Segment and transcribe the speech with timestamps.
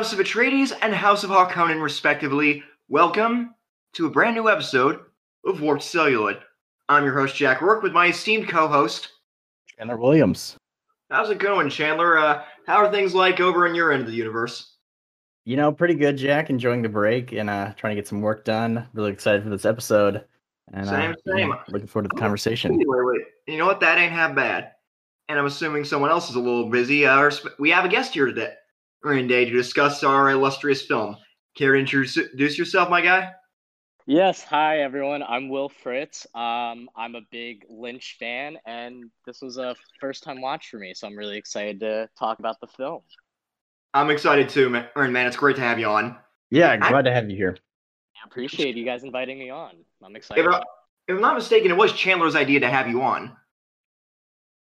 [0.00, 2.62] House of Atreides and House of Harkonnen, respectively.
[2.88, 3.54] Welcome
[3.92, 5.00] to a brand new episode
[5.44, 6.38] of Warped Celluloid.
[6.88, 9.10] I'm your host, Jack Rourke, with my esteemed co-host.
[9.76, 10.56] Chandler Williams.
[11.10, 12.16] How's it going, Chandler?
[12.16, 14.72] Uh, how are things like over in your end of the universe?
[15.44, 16.48] You know, pretty good, Jack.
[16.48, 18.88] Enjoying the break and uh, trying to get some work done.
[18.94, 20.24] Really excited for this episode.
[20.72, 21.54] And uh, Same, you same.
[21.68, 22.74] looking forward to the Oh, conversation.
[22.78, 23.20] Wait, wait, wait.
[23.48, 23.80] You know what?
[23.80, 24.70] That ain't half bad.
[25.28, 27.04] And I'm assuming someone else is a little busy.
[27.06, 28.54] Uh, we have a guest here today,
[29.02, 31.16] or today to discuss our illustrious film.
[31.56, 33.32] Care to introduce yourself, my guy?
[34.06, 35.22] Yes, hi everyone.
[35.22, 36.26] I'm Will Fritz.
[36.34, 40.94] Um, I'm a big Lynch fan, and this was a first time watch for me,
[40.94, 43.02] so I'm really excited to talk about the film.
[43.94, 44.88] I'm excited too, man.
[44.96, 46.16] Man, it's great to have you on.
[46.50, 47.56] Yeah, I- glad to have you here.
[48.22, 49.76] I appreciate you guys inviting me on.
[50.04, 50.46] I'm If, excited.
[50.46, 50.58] I,
[51.08, 53.34] if I'm not mistaken, it was Chandler's idea to have you on.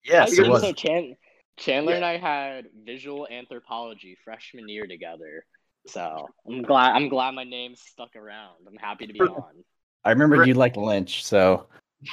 [0.05, 0.63] Yes, I it was.
[0.63, 0.73] so.
[0.73, 1.17] Chan-
[1.57, 1.97] Chandler Yeah.
[1.97, 5.45] and I had visual anthropology freshman year together,
[5.87, 6.93] so I'm glad.
[6.93, 8.57] I'm glad my name stuck around.
[8.67, 9.65] I'm happy to be on.
[10.05, 11.67] I remember you like Lynch, so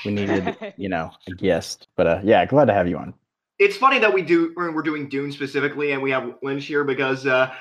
[0.05, 1.87] we needed, you know, a guest.
[1.95, 3.13] But uh, yeah, glad to have you on.
[3.57, 6.83] It's funny that we do we're we're doing Dune specifically, and we have Lynch here
[6.83, 7.53] because uh,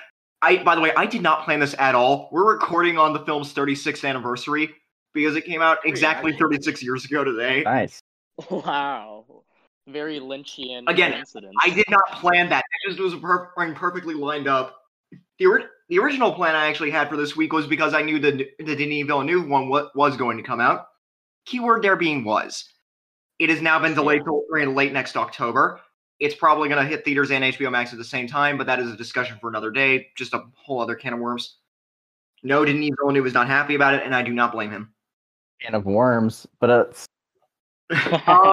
[0.42, 0.62] I.
[0.62, 2.28] By the way, I did not plan this at all.
[2.32, 4.74] We're recording on the film's 36th anniversary
[5.14, 7.62] because it came out exactly 36 years ago today.
[7.62, 8.00] Nice.
[8.50, 9.24] wow,
[9.88, 11.54] very Lynchian Again, coincidence.
[11.64, 12.64] I did not plan that.
[12.84, 14.76] It just was per- perfectly lined up.
[15.38, 18.18] The, ori- the original plan I actually had for this week was because I knew
[18.18, 20.88] the the Denis Villeneuve one wa- was going to come out.
[21.46, 22.64] Keyword there being was.
[23.38, 25.80] It has now been delayed till late next October.
[26.18, 28.80] It's probably going to hit theaters and HBO Max at the same time, but that
[28.80, 30.08] is a discussion for another day.
[30.16, 31.58] Just a whole other can of worms.
[32.42, 34.92] No, Denis Villeneuve is not happy about it, and I do not blame him.
[35.60, 36.92] Can of worms, but
[37.90, 38.52] uh,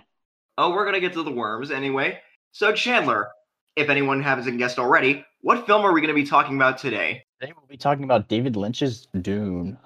[0.56, 2.20] Oh, we're gonna get to the worms anyway.
[2.52, 3.30] So Chandler,
[3.74, 7.24] if anyone hasn't guessed already, what film are we gonna be talking about today?
[7.40, 9.76] today we'll be talking about David Lynch's Dune.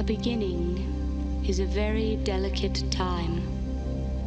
[0.00, 3.40] A beginning is a very delicate time.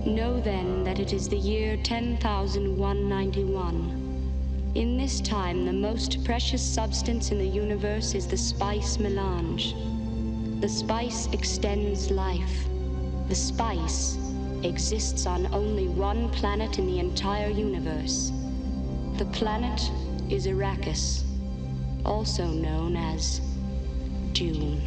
[0.05, 4.71] Know then that it is the year 10,191.
[4.75, 9.75] In this time, the most precious substance in the universe is the spice melange.
[10.61, 12.67] The spice extends life.
[13.27, 14.19] The spice
[14.61, 18.31] exists on only one planet in the entire universe.
[19.17, 19.81] The planet
[20.29, 21.23] is Arrakis,
[22.05, 23.41] also known as
[24.33, 24.83] Dune.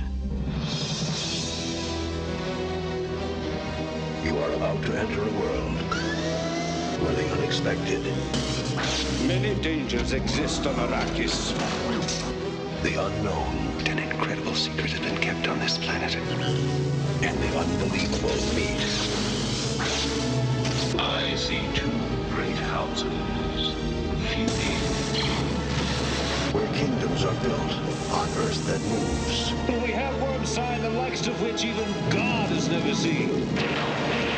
[4.23, 5.77] You are about to enter a world
[7.03, 8.03] where the unexpected,
[9.27, 11.53] Many dangers exist on Arrakis.
[12.83, 13.64] the unknown, An
[14.15, 16.15] incredible secret has been kept on this planet.
[17.23, 18.83] and the unbelievable meet.
[21.01, 21.91] I see two
[22.35, 23.75] great houses
[24.31, 24.83] feuding.
[26.53, 27.73] Where kingdoms are built
[28.13, 32.69] on earth that moves, We have worm sign the likes of which even God has
[32.69, 33.49] never seen.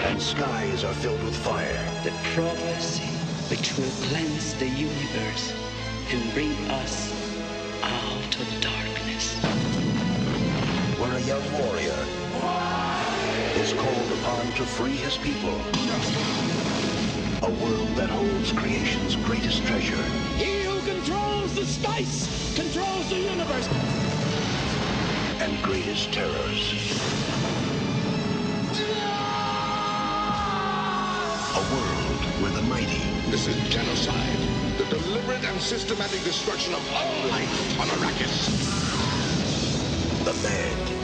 [0.09, 1.85] and skies are filled with fire.
[2.05, 3.11] the prophecy
[3.51, 5.53] which will cleanse the universe
[6.13, 7.16] and bring us
[11.27, 11.99] young warrior
[13.57, 15.59] is called upon to free his people.
[17.43, 20.03] A world that holds creation's greatest treasure
[20.37, 23.69] He who controls the spice controls the universe.
[25.41, 26.63] and greatest terrors.
[31.43, 34.39] A world where the mighty This is genocide.
[34.79, 38.71] The deliberate and systematic destruction of all life on Arrakis.
[40.25, 40.96] the mad,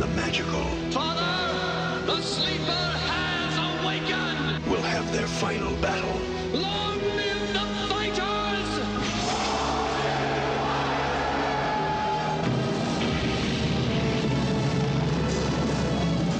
[0.00, 4.66] the magical Father, the sleeper has awakened.
[4.66, 6.18] will have their final battle.
[6.58, 8.70] Long live the fighters!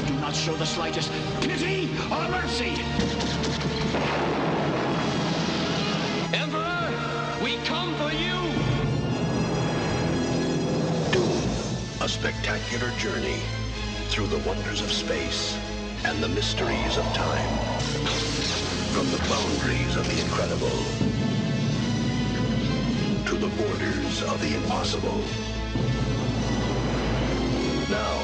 [0.07, 1.13] Do not show the slightest
[1.43, 2.73] pity or mercy.
[6.33, 8.60] Emperor, we come for you.
[12.03, 13.41] A spectacular journey
[14.09, 15.59] through the wonders of space
[16.05, 17.59] and the mysteries of time.
[18.93, 20.71] From the boundaries of the incredible
[23.27, 25.21] to the borders of the impossible.
[27.91, 28.19] Now,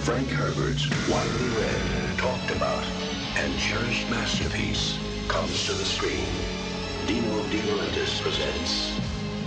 [0.00, 2.84] Frank Herbert's widely read, talked about,
[3.36, 4.96] and cherished masterpiece
[5.26, 6.26] comes to the screen.
[7.06, 8.96] Dino De Laurentiis presents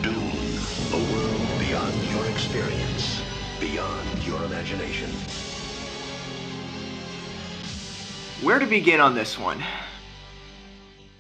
[0.02, 0.60] Dune,
[0.92, 3.15] a world beyond your experience,
[3.76, 5.10] beyond your imagination.
[8.42, 9.62] Where to begin on this one?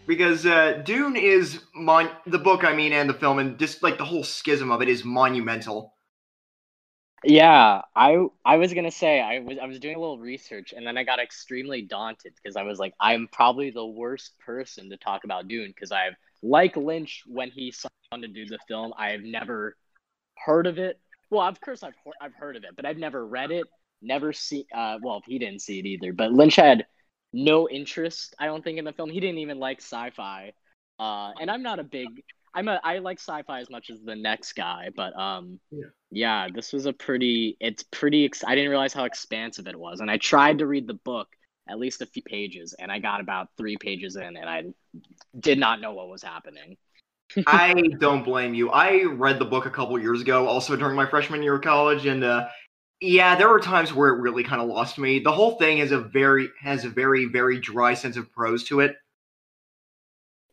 [0.07, 3.97] Because uh, Dune is mon- the book, I mean, and the film, and just like
[3.97, 5.95] the whole schism of it is monumental.
[7.25, 10.87] Yeah, I I was gonna say I was I was doing a little research and
[10.87, 14.97] then I got extremely daunted because I was like I'm probably the worst person to
[14.97, 16.13] talk about Dune because I've
[16.43, 19.75] like Lynch when he signed on to do the film I've never
[20.37, 20.99] heard of it.
[21.29, 23.65] Well, of course I've I've heard of it, but I've never read it,
[24.01, 24.65] never see.
[24.73, 26.13] Uh, well, he didn't see it either.
[26.13, 26.85] But Lynch had
[27.33, 29.09] no interest, I don't think, in the film.
[29.09, 30.53] He didn't even like sci-fi.
[30.99, 32.23] Uh, and I'm not a big
[32.53, 35.87] I'm a I like sci-fi as much as the next guy, but um Yeah.
[36.11, 39.99] yeah, this was a pretty it's pretty ex- I didn't realize how expansive it was.
[39.99, 41.27] And I tried to read the book
[41.67, 44.63] at least a few pages and I got about 3 pages in and I
[45.37, 46.77] did not know what was happening.
[47.47, 48.69] I don't blame you.
[48.69, 52.05] I read the book a couple years ago, also during my freshman year of college,
[52.05, 52.47] and uh,
[52.99, 55.19] yeah, there were times where it really kind of lost me.
[55.19, 58.79] The whole thing has a very has a very very dry sense of prose to
[58.79, 58.95] it.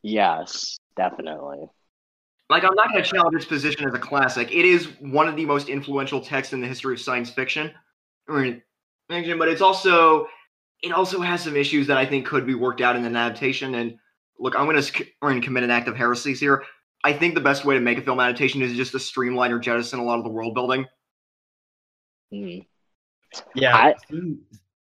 [0.03, 1.69] Yes, definitely.
[2.51, 4.53] Like I'm not going to challenge its position as a classic.
[4.53, 7.71] It is one of the most influential texts in the history of science fiction.
[8.29, 8.63] I mean,
[9.09, 10.27] fiction, but it's also
[10.83, 13.77] it also has some issues that I think could be worked out in an adaptation.
[13.77, 13.97] And
[14.43, 16.65] look, I'm going to going to commit an act of heresies here.
[17.05, 19.59] I think the best way to make a film adaptation is just to streamline or
[19.59, 20.87] jettison a lot of the world building.
[22.33, 22.67] Mhm.
[23.55, 24.39] Yeah, I- seeing,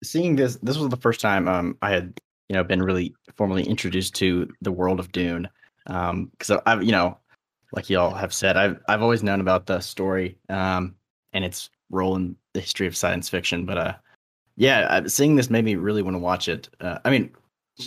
[0.03, 2.13] seeing this, this was the first time um I had
[2.49, 5.47] you know been really formally introduced to the world of Dune.
[5.87, 7.17] Um, because I've you know,
[7.71, 10.95] like y'all have said, I've I've always known about the story um
[11.33, 13.93] and its role in the history of science fiction, but uh,
[14.57, 16.69] yeah, seeing this made me really want to watch it.
[16.79, 17.31] Uh, I mean,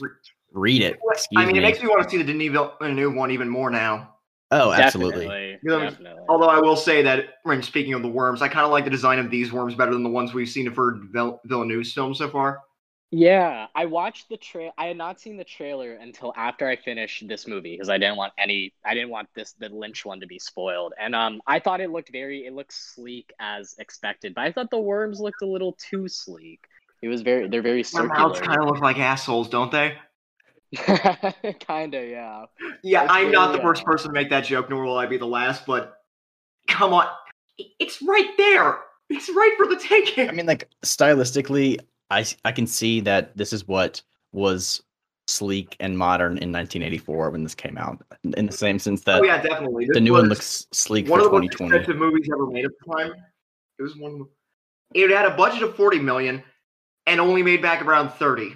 [0.01, 0.11] Re-
[0.59, 0.99] read it.
[1.37, 1.59] I mean, me.
[1.59, 2.51] it makes me want to see the Denis
[2.81, 4.15] Villeneuve one even more now.
[4.51, 5.27] oh, absolutely.
[5.27, 5.59] Definitely.
[5.63, 6.23] You know, definitely.
[6.29, 8.91] Although I will say that, when speaking of the worms, I kind of like the
[8.91, 12.29] design of these worms better than the ones we've seen for Vill- Villeneuve's film so
[12.29, 12.63] far.
[13.11, 14.73] Yeah, I watched the trail.
[14.77, 18.17] I had not seen the trailer until after I finished this movie because I didn't
[18.19, 18.75] want any.
[18.85, 21.91] I didn't want this the Lynch one to be spoiled, and um, I thought it
[21.91, 22.45] looked very.
[22.45, 26.61] It looked sleek as expected, but I thought the worms looked a little too sleek.
[27.01, 27.49] It was very.
[27.49, 28.57] They're very Their mouths circular.
[28.57, 29.97] kind of look like assholes, don't they?
[31.61, 32.45] Kinda, yeah.
[32.83, 34.99] Yeah, That's I'm not the very, first uh, person to make that joke, nor will
[34.99, 35.99] I be the last, but
[36.69, 37.07] come on.
[37.79, 38.79] It's right there.
[39.11, 40.29] It's right for the taking.
[40.29, 41.79] I mean, like stylistically,
[42.11, 44.83] I I can see that this is what was
[45.27, 48.03] sleek and modern in 1984 when this came out.
[48.37, 49.87] In the same sense that oh, yeah, definitely.
[49.87, 51.77] the This new one looks sleek one for of the most 2020.
[51.77, 53.13] expensive movies ever made at the time.
[53.79, 54.25] It was one
[54.95, 56.43] It had a budget of 40 million
[57.07, 58.55] and only made back around 30.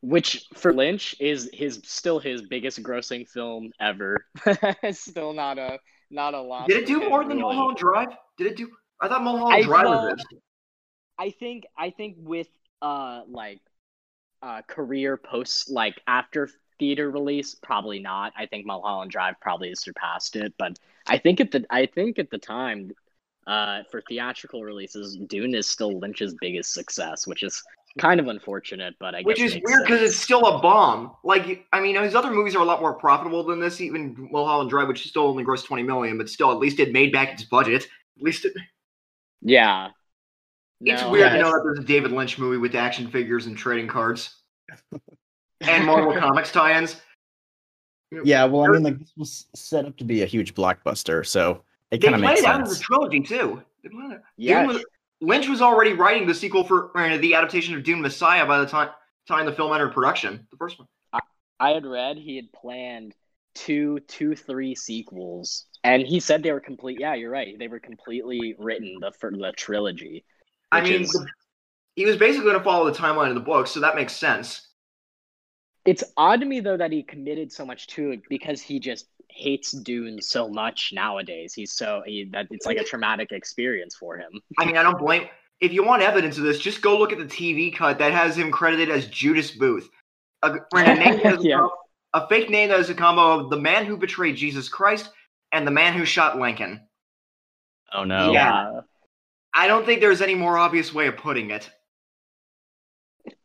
[0.00, 4.24] Which for Lynch is his still his biggest grossing film ever.
[4.46, 5.78] it's still not a
[6.10, 6.68] not a lot.
[6.68, 7.42] Did it do more than really.
[7.54, 8.08] Mulholland Drive?
[8.36, 8.70] Did it do?
[9.00, 10.40] I thought Mulholland I Drive thought- was this.
[11.18, 12.46] I think I think with
[12.80, 13.60] uh like
[14.40, 18.32] uh career posts like after theater release, probably not.
[18.38, 22.20] I think Mulholland Drive probably has surpassed it, but I think at the I think
[22.20, 22.92] at the time
[23.48, 27.60] uh for theatrical releases, Dune is still Lynch's biggest success, which is
[27.98, 31.12] kind of unfortunate, but I Which is weird because it's still a bomb.
[31.24, 33.80] Like, I mean, his other movies are a lot more profitable than this.
[33.80, 37.12] Even Mulholland Drive, which still only grossed 20 million, but still, at least it made
[37.12, 37.84] back its budget.
[37.84, 38.52] At least it,
[39.42, 39.88] yeah.
[40.80, 43.08] it's No, weird yeah, to know it's- that there's a David Lynch movie with action
[43.10, 44.36] figures and trading cards
[45.60, 47.00] and Marvel Comics tie-ins.
[48.24, 51.62] Yeah, well, I mean, like this was set up to be a huge blockbuster, so
[51.90, 53.62] it They kind of played makes it out as a trilogy too.
[53.82, 54.84] They played it- Yeah, Dune was-
[55.20, 58.66] Lynch was already writing the sequel for or the adaptation of Dune Messiah by the
[58.66, 58.90] time
[59.26, 60.46] time the film entered production.
[60.50, 60.88] The first one.
[61.60, 63.14] I had read he had planned
[63.54, 66.98] two, two, three sequels, and he said they were complete.
[67.00, 67.58] Yeah, you're right.
[67.58, 70.24] They were completely written the for the trilogy.
[70.70, 71.26] I mean, is-
[71.96, 74.67] he was basically going to follow the timeline of the book, so that makes sense.
[75.88, 79.06] It's odd to me though that he committed so much to it because he just
[79.30, 81.54] hates Dune so much nowadays.
[81.54, 84.30] He's so he that it's like a traumatic experience for him.
[84.58, 85.28] I mean, I don't blame.
[85.60, 88.36] If you want evidence of this, just go look at the TV cut that has
[88.36, 89.88] him credited as Judas Booth,
[90.42, 91.56] a, a name that is a Yeah.
[91.60, 91.70] com-
[92.14, 95.10] a fake name that is a combo of the man who betrayed Jesus Christ
[95.52, 96.82] and the man who shot Lincoln.
[97.94, 98.32] Oh no!
[98.32, 98.80] Yeah.
[99.54, 101.70] I don't think there's any more obvious way of putting it.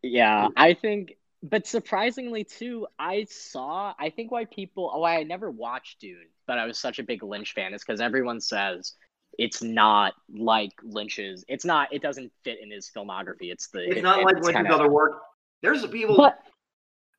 [0.01, 3.93] Yeah, I think but surprisingly too, I saw.
[3.99, 4.91] I think why people.
[4.99, 8.01] why I never watched Dune, but I was such a big Lynch fan is because
[8.01, 8.93] everyone says
[9.37, 11.43] it's not like Lynch's.
[11.47, 11.91] It's not.
[11.91, 13.51] It doesn't fit in his filmography.
[13.51, 13.83] It's the.
[13.83, 15.21] It's it- not like it's Lynch's kinda- other work.
[15.61, 16.17] There's people.
[16.17, 16.39] But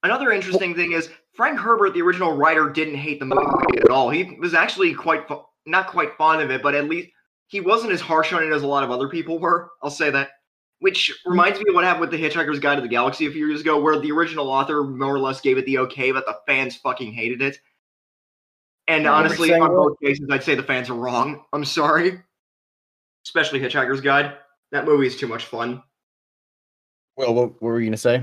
[0.05, 3.81] Another interesting thing is Frank Herbert, the original writer, didn't hate the movie oh.
[3.81, 4.11] at all.
[4.11, 5.27] He was actually quite
[5.65, 7.09] not quite fond of it, but at least
[7.47, 9.71] he wasn't as harsh on it as a lot of other people were.
[9.83, 10.29] I'll say that.
[10.85, 13.47] Which reminds me of what happened with the Hitchhiker's Guide to the Galaxy a few
[13.47, 16.37] years ago, where the original author more or less gave it the okay, but the
[16.47, 17.59] fans fucking hated it.
[18.87, 19.89] And Yeah, what were you honestly, on Will?
[19.89, 21.43] both cases, I'd say the fans are wrong.
[21.55, 22.21] I'm sorry.
[23.25, 24.37] Especially Hitchhiker's Guide.
[24.73, 25.83] That movie is too much fun.
[27.17, 28.23] Well, what, what were you gonna say?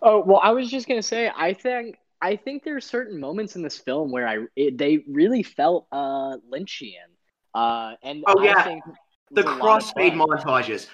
[0.00, 3.56] Oh well, I was just gonna say, I think I think there are certain moments
[3.56, 7.10] in this film where I it, they really felt uh Lynchian,
[7.54, 8.62] uh, and Oh, I yeah.
[8.62, 8.84] think
[9.32, 10.86] The was a lot of crossfade montages.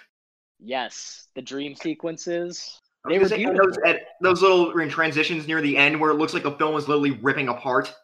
[0.64, 2.80] Yes, the dream sequences.
[3.06, 3.66] They were gonna say, and beautiful.
[3.66, 6.88] those, at, those little transitions near the end where it looks like the film was
[6.88, 7.94] literally ripping apart.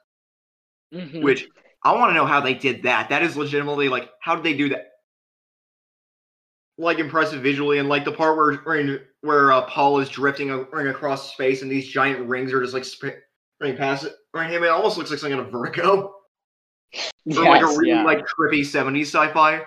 [0.93, 1.23] Mhm.
[1.23, 1.49] Which
[1.83, 3.09] I want to know how they did that.
[3.09, 4.89] That is legitimately like, how did they do that?
[6.77, 11.33] Like impressive visually, and like the part where where, where uh, Paul is drifting across
[11.33, 13.21] space, and these giant rings are just like sp-
[13.61, 14.15] running past it.
[14.35, 16.15] Right, him, it almost looks like something out of Vertigo,
[17.27, 18.05] or like a really yeah.
[18.05, 19.63] like trippy '70s sci-fi.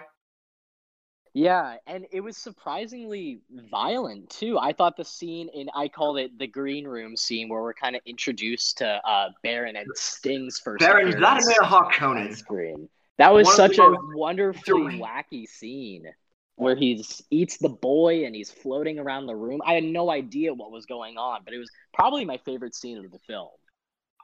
[1.33, 3.39] Yeah, and it was surprisingly
[3.71, 4.59] violent too.
[4.59, 7.95] I thought the scene in I called it the green room scene where we're kind
[7.95, 12.35] of introduced to uh Baron and Sting's first Baron Vladimir Harkonnen.
[12.35, 12.87] screen.
[13.17, 16.05] That was One such a wonderfully wacky scene
[16.55, 19.59] where he's eats the boy and he's floating around the room.
[19.65, 23.03] I had no idea what was going on, but it was probably my favorite scene
[23.03, 23.49] of the film.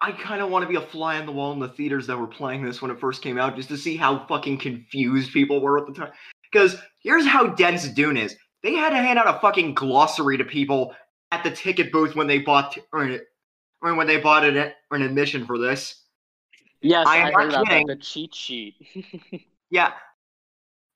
[0.01, 2.17] I kind of want to be a fly on the wall in the theaters that
[2.17, 5.59] were playing this when it first came out, just to see how fucking confused people
[5.59, 6.11] were at the time.
[6.51, 10.43] Because here's how dense Dune is: they had to hand out a fucking glossary to
[10.43, 10.95] people
[11.31, 13.19] at the ticket booth when they bought or,
[13.81, 16.03] or when they bought an, an admission for this.
[16.81, 17.87] Yes, I I, am not that, kidding.
[17.87, 18.75] the cheat sheet.
[19.71, 19.91] Yeah,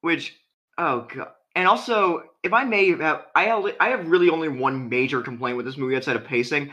[0.02, 0.36] which
[0.78, 1.30] oh god.
[1.56, 5.58] And also, if I may have, I have, I have really only one major complaint
[5.58, 6.72] with this movie outside of pacing.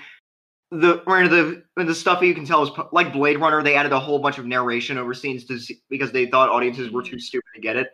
[0.70, 1.02] The
[1.76, 3.62] the the stuff you can tell is like Blade Runner.
[3.62, 6.90] They added a whole bunch of narration over scenes to see, because they thought audiences
[6.90, 7.20] were too mm.
[7.20, 7.88] stupid to get it.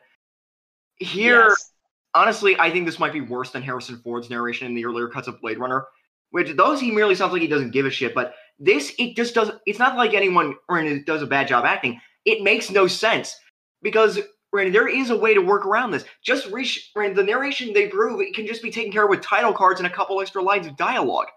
[0.99, 1.73] Here, Yes.
[2.15, 5.29] honestly, I think this might be worse than Harrison Ford's narration in the earlier cuts
[5.29, 5.85] of Blade Runner.
[6.31, 9.35] Which those he merely sounds like he doesn't give a shit, but this it just
[9.35, 9.61] doesn't.
[9.65, 12.01] It's not like anyone or it does a bad job acting.
[12.25, 13.37] It makes no sense
[13.81, 14.19] because
[14.53, 16.05] Randy, there is a way to work around this.
[16.23, 19.21] Just reach Randy, the narration they prove it can just be taken care of with
[19.21, 21.29] title cards and a couple extra lines of dialogue.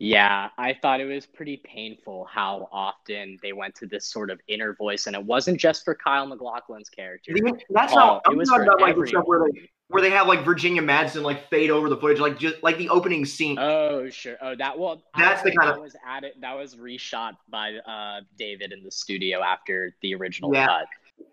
[0.00, 4.38] Yeah, I thought it was pretty painful how often they went to this sort of
[4.46, 7.34] inner voice, and it wasn't just for Kyle MacLachlan's character.
[7.70, 8.32] That's Paul, not.
[8.32, 11.22] it was for about like the stuff where they where they have like Virginia Madsen
[11.22, 13.58] like fade over the footage, like just like the opening scene.
[13.58, 14.36] Oh sure.
[14.40, 15.02] Oh that well.
[15.16, 16.34] That's the kind that of- was added.
[16.42, 20.66] That was reshot by uh David in the studio after the original Yeah.
[20.66, 20.86] cut.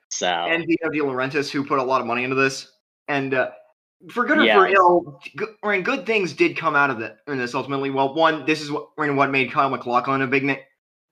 [0.09, 2.71] So and Dino De Laurentiis, who put a lot of money into this.
[3.09, 3.51] And uh,
[4.09, 7.17] for good or for ill, good, I mean, good things did come out of it
[7.27, 7.89] in this ultimately.
[7.89, 10.55] Well, one, this is what I mean, what made Kyle MacLachlan a big na-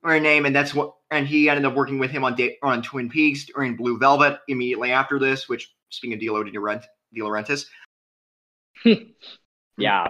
[0.03, 2.57] or a name, and that's what, and he ended up working with him on da-
[2.61, 5.47] on Twin Peaks or in Blue Velvet immediately after this.
[5.47, 7.65] Which, speaking of De Laurent- De Laurentiis,
[9.77, 10.07] yeah.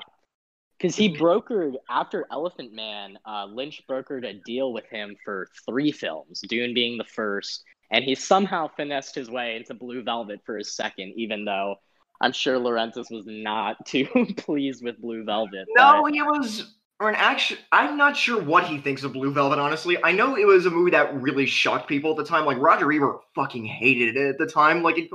[0.77, 5.93] Because he brokered after Elephant Man, uh, Lynch brokered a deal with him for three
[5.93, 10.57] films, Dune being the first, and he somehow finessed his way into Blue Velvet for
[10.57, 11.75] his second, even though
[12.21, 15.67] I'm sure Laurentiis was not too pleased with Blue Velvet.
[15.75, 16.75] no, but- he was.
[16.99, 17.57] Or an action.
[17.71, 19.59] I'm not sure what he thinks of Blue Velvet.
[19.59, 22.45] Honestly, I know it was a movie that really shocked people at the time.
[22.45, 24.83] Like Roger Ebert fucking hated it at the time.
[24.83, 25.09] Like it,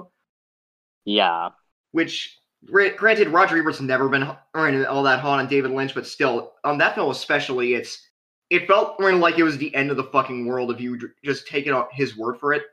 [1.07, 1.51] yeah.
[1.93, 2.37] which
[2.67, 6.95] granted Roger Ebert's never been all that hot on David Lynch, but still on that
[6.95, 8.07] film especially, it's
[8.51, 11.67] it felt like it was the end of the fucking world if you just take
[11.67, 12.65] it on his word for it.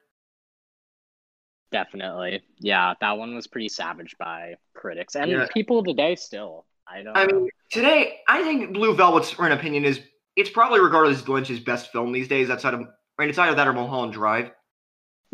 [1.71, 2.41] Definitely.
[2.59, 5.47] Yeah, that one was pretty savage by critics and Yeah.
[5.53, 6.65] people today still.
[6.87, 7.39] I don't I know.
[7.41, 9.99] mean, today I think Blue Velvet's for an opinion is
[10.35, 12.49] it's probably regarded as Lynch's best film these days.
[12.49, 12.81] Outside of
[13.17, 14.51] right, outside of that or Mulholland Drive.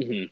[0.02, 0.26] Mm-hmm.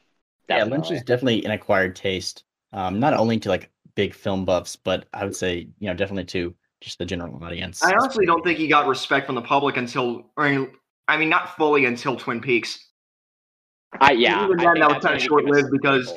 [0.48, 4.74] Yeah, Lynch is definitely an acquired taste, um, not only to like big film buffs,
[4.76, 7.84] but I would say you know definitely to just the general audience.
[7.84, 10.70] I honestly don't think he got respect from the public until, or,
[11.06, 12.89] I mean, not fully until Twin Peaks.
[13.98, 16.12] I, yeah, even then, that was he became a short-lived because-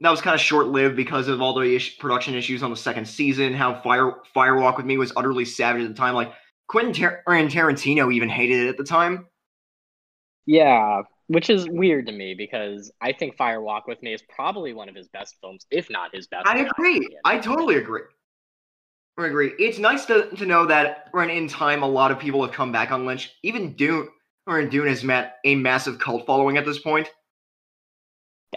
[0.00, 2.76] that was kind of short lived because of all the ish- production issues on the
[2.76, 3.54] second season.
[3.54, 6.14] How Fire Firewalk with Me was utterly savage at the time.
[6.14, 6.32] Like
[6.66, 9.28] Quentin Tar- and Tarantino even hated it at the time.
[10.46, 14.74] Yeah, which is weird to me because I think Fire Walk with Me is probably
[14.74, 16.46] one of his best films, if not his best.
[16.46, 17.16] I agree.
[17.24, 18.02] I totally agree.
[19.16, 19.52] I agree.
[19.60, 22.72] It's nice to, to know that when in time a lot of people have come
[22.72, 23.32] back on Lynch.
[23.44, 24.08] Even Dune
[24.46, 27.08] or Dune has met a massive cult following at this point.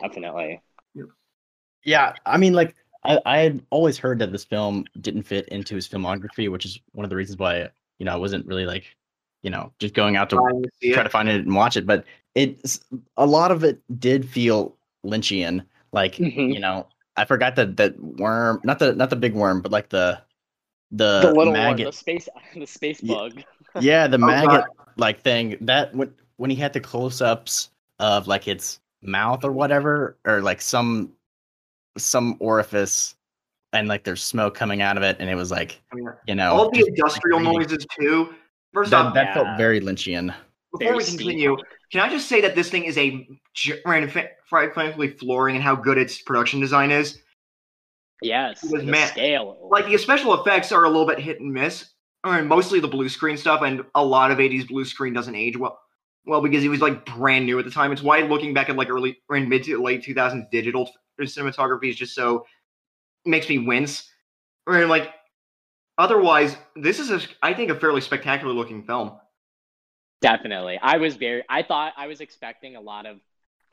[0.02, 0.62] Definitely.
[1.84, 5.76] Yeah, I mean, like I, I had always heard that this film didn't fit into
[5.76, 8.96] his filmography, which is one of the reasons why you know I wasn't really like,
[9.42, 11.04] you know, just going out to Trying to see try it.
[11.06, 11.86] to find it and watch it.
[11.86, 12.04] But
[12.36, 12.82] it's
[13.16, 14.76] a lot of it did feel
[15.06, 15.66] Lynchian.
[15.94, 16.54] Like Mhm.
[16.54, 19.90] you know, I forgot that that worm, not the not the big worm, but like
[19.90, 20.20] the
[20.92, 21.86] the, the little one, maggot.
[21.86, 23.16] the space, the space Yeah.
[23.16, 23.44] bug.
[23.82, 24.66] yeah, the Oh, maggot God.
[24.98, 29.52] Like thing that when when he had the close ups of like its mouth or
[29.52, 31.12] whatever, or like some
[31.98, 33.16] some orifice,
[33.74, 36.52] and like there's smoke coming out of it, and it was like oh, you know
[36.54, 37.60] all the industrial breathing.
[37.60, 38.34] noises too.
[38.74, 40.34] First That, off, that felt very Lynchian.
[40.72, 41.64] before we very continue, steampunk.
[41.92, 45.64] can I just say that this thing is a gi- and fa- frankly flooring and
[45.64, 47.20] how good its production design is.
[48.22, 49.70] Yes, It was the ma- scale.
[49.72, 51.90] Like the special effects are a little bit hit and miss.
[52.28, 55.36] I mean, mostly the blue screen stuff, and a lot of '80s blue screen doesn't
[55.36, 55.80] age well.
[56.26, 57.92] Well, because he was like brand new at the time.
[57.92, 61.90] It's why looking back at like early or in mid to late 2000s digital cinematography
[61.90, 62.46] is just so
[63.26, 64.10] makes me wince.
[64.66, 65.14] Or like
[65.98, 69.18] otherwise, this is a I think a fairly spectacular looking film.
[70.22, 70.80] Definitely.
[70.82, 73.20] I was very I thought I was expecting a lot of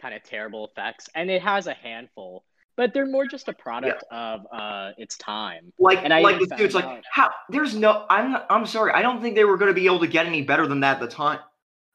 [0.01, 2.45] kind of terrible effects and it has a handful,
[2.77, 5.73] but they're more just a product of uh its time.
[5.79, 9.03] Like And I like even this dude's like how there's no I'm I'm sorry I
[9.03, 11.01] don't think they were going to be able to get any better than that at
[11.01, 11.39] the time.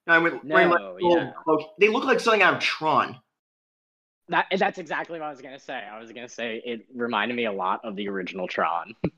[0.08, 1.32] I mean, wearing, like, No, yeah.
[1.44, 3.20] cloak- they look like something out of Tron.
[4.30, 5.74] That that's exactly what I was going to say.
[5.92, 8.96] I was going to say it reminded me a lot of the original Tron.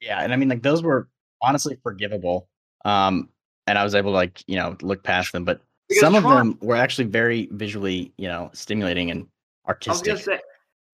[0.00, 1.08] Yeah, and I mean like those were
[1.40, 2.48] honestly forgivable.
[2.84, 3.30] Um,
[3.66, 6.22] and I was able to like you know look past them, but Because some of
[6.24, 9.20] them were actually very visually you know stimulating and
[9.66, 10.06] I was artistic.
[10.06, 10.40] gonna say,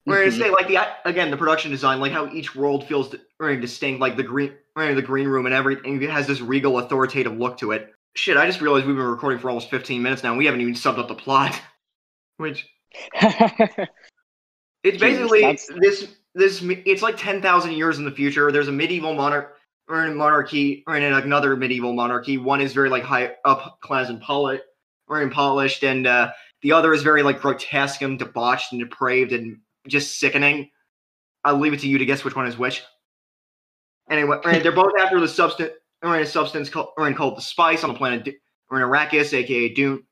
[0.07, 0.39] we're gonna Mhm.
[0.39, 4.17] say like the again the production design, like how each world feels very distinct, like
[4.17, 6.03] the green, the green room and everything.
[6.03, 7.93] It has this regal, authoritative look to it.
[8.17, 10.31] Shit, I just realized we've been recording for almost 15 minutes now.
[10.31, 11.61] and We haven't even subbed up the plot,
[12.39, 12.67] which
[14.83, 15.43] it's basically
[15.81, 16.63] this this.
[16.63, 18.51] It's like 10,000 years in the future.
[18.51, 19.57] There's a medieval monarch
[19.89, 22.39] or a monarchy or in another medieval monarchy.
[22.39, 24.65] One is very like high up class and polished,
[25.09, 26.33] or in polished, and uh,
[26.63, 30.71] the other is very like grotesque and debauched and depraved and just sickening.
[31.45, 32.83] I'll leave it to you to guess which one is which.
[34.11, 37.43] Anyway, they're both after the substance or in a substance called or in called the
[37.43, 38.29] spice on the planet
[38.71, 40.03] or in Arrakis, aka Dune,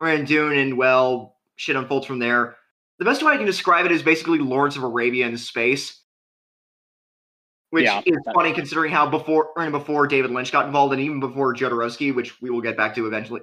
[0.00, 2.56] or in Dune, and well, shit unfolds from there.
[2.98, 6.00] The best way I can describe it is basically Lawrence of Arabia in space.
[7.70, 11.18] Which Yeah, is funny considering how before or before David Lynch got involved and even
[11.18, 13.40] before Jodorowsky, which we will get back to eventually.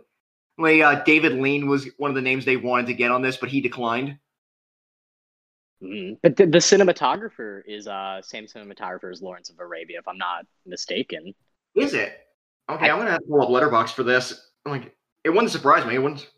[0.58, 3.36] Like, uh, David Lean was one of the names they wanted to get on this,
[3.36, 4.17] but he declined.
[5.82, 6.17] Mhm.
[6.22, 10.46] But the, the cinematographer is uh same cinematographer as Lawrence of Arabia, if I'm not
[10.65, 11.34] mistaken.
[11.76, 12.13] Is it?
[12.70, 14.52] Okay, I- I'm gonna have to pull up Letterboxd for this.
[14.65, 15.96] I'm Like, it wouldn't surprise me.
[15.96, 16.30] It wouldn't.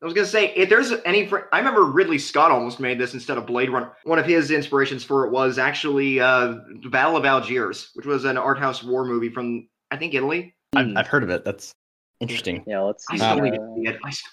[0.00, 1.26] I was gonna say if there's any.
[1.26, 3.92] Fr- I remember Ridley Scott almost made this instead of Blade Runner.
[4.04, 8.24] One of his inspirations for it was actually uh, the Battle of Algiers, which was
[8.24, 10.54] an art house war movie from I think Italy.
[10.74, 10.96] I've, Hmm.
[10.98, 11.44] I've heard of it.
[11.44, 11.72] That's
[12.20, 12.62] interesting.
[12.66, 13.18] Yeah, let's I see.
[13.18, 13.98] still Um, need to see it.
[14.04, 14.32] I st-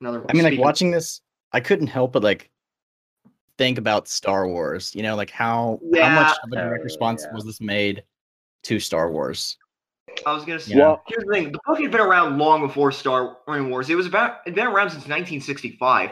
[0.00, 0.26] another one.
[0.30, 1.20] I mean, like Speaking- watching this,
[1.52, 2.50] I couldn't help but like
[3.58, 4.94] think about Star Wars.
[4.94, 7.34] You know, like how how much of a direct response yeah.
[7.34, 8.02] was this made
[8.64, 9.56] to Star Wars?
[10.26, 10.72] I was gonna say.
[10.72, 10.88] You know?
[10.88, 13.90] Well, Here's the thing: the book had been around long before Star Wars.
[13.90, 16.10] It was about it'd been around since 1965.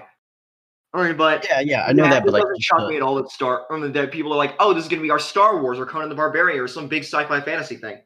[0.94, 3.02] I mean, but Yeah, yeah, I know that, but it like, doesn't shock me at
[3.02, 5.62] all that Star or that people are like, oh, this is gonna be our Star
[5.62, 7.98] Wars or Conan the Barbarian or some big sci-fi fantasy thing.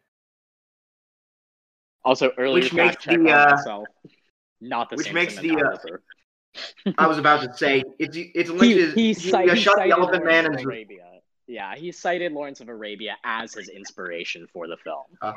[2.04, 3.88] also earlier which makes the, uh, myself.
[4.60, 5.98] Not the which same makes the, uh, cinematographer.
[6.98, 8.94] I was about to say it's it's he, Lynch's.
[8.94, 11.04] he, He, he shot the Elephant Man in Arabia.
[11.46, 15.04] Yeah, he cited Lawrence of Arabia as his inspiration for the film.
[15.22, 15.32] Uh,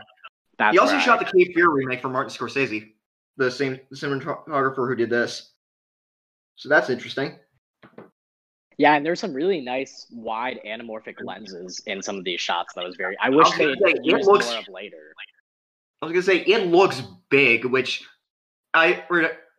[0.72, 2.94] he also shot I- the Cape Fear remake for Martin Scorsese,
[3.38, 5.52] the same cinematographer who did this.
[6.56, 7.38] So that's interesting.
[8.78, 12.74] Yeah, and there's some really nice wide anamorphic lenses in some of these shots.
[12.76, 13.18] That was very.
[13.22, 15.14] I wish was they say, used looks- more of later.
[16.02, 18.04] I was gonna say it looks big, which
[18.74, 19.04] I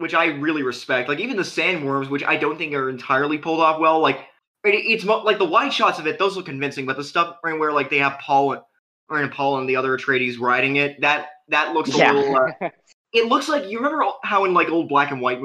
[0.00, 1.10] which I really respect.
[1.10, 4.00] Like even the sandworms, which I don't think are entirely pulled off well.
[4.00, 4.16] Like
[4.64, 6.86] it, it's mo- like the wide shots of it; those look convincing.
[6.86, 8.62] But the stuff right, where like they have Paul and
[9.10, 12.34] or and Paul and the other Atreides riding it, that that looks a little.
[12.34, 12.70] Uh,
[13.12, 15.38] it looks like you remember how in like old black and white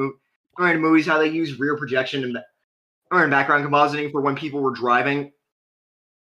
[0.57, 2.37] or in movies how they use rear projection and
[3.11, 5.33] or in background compositing for when people were driving.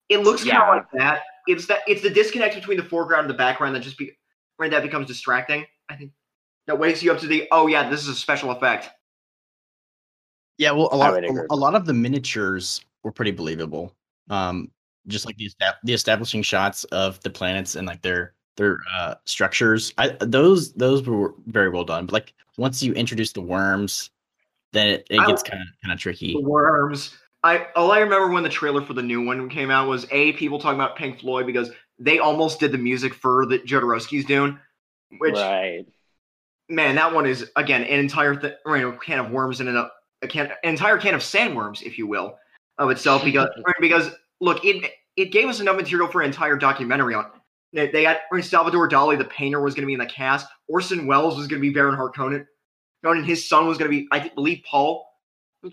[0.09, 1.23] It looks kind of like that.
[1.47, 4.11] It's that it's the disconnect between the foreground and the background that just be
[4.59, 5.67] right that becomes distracting.
[5.89, 6.11] I think
[6.67, 8.91] that wakes you up to the oh yeah this is a special effect.
[10.57, 13.93] Yeah, well, a I lot, a, a lot of the miniatures were pretty believable.
[14.31, 14.71] Um,
[15.07, 15.51] just like the
[15.83, 19.93] the establishing shots of the planets and like their their uh structures.
[19.99, 22.07] I those those were very well done.
[22.07, 24.11] But like once you introduce the worms,
[24.73, 26.35] then it, it gets kind of kind of tricky.
[26.35, 27.17] The worms.
[27.43, 30.33] I all I remember when the trailer for the new one came out was a
[30.35, 34.59] people talking about Pink Floyd because they almost did the music for the Jodorowsky's Dune,
[35.19, 35.85] which right.
[36.69, 39.91] Man, that one is again an entire th- you know, can of worms and a,
[40.23, 42.37] a can, an entire can of sandworms, if you will,
[42.79, 43.23] of itself.
[43.25, 43.49] Because
[43.81, 47.27] because look, it it gave us enough material for an entire documentary on.
[47.73, 50.47] They, they had Salvador Dali, the painter, was going to be in the cast.
[50.69, 52.47] Orson Welles was going to be Baron Harkonnen.
[53.03, 55.07] And his son was going to be, I believe Paul.
[55.63, 55.73] was.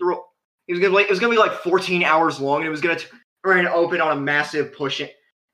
[0.68, 2.66] It was going to be, it was going to be like 14 hours long, and
[2.66, 3.04] it was going to
[3.44, 5.00] turn open on a massive push,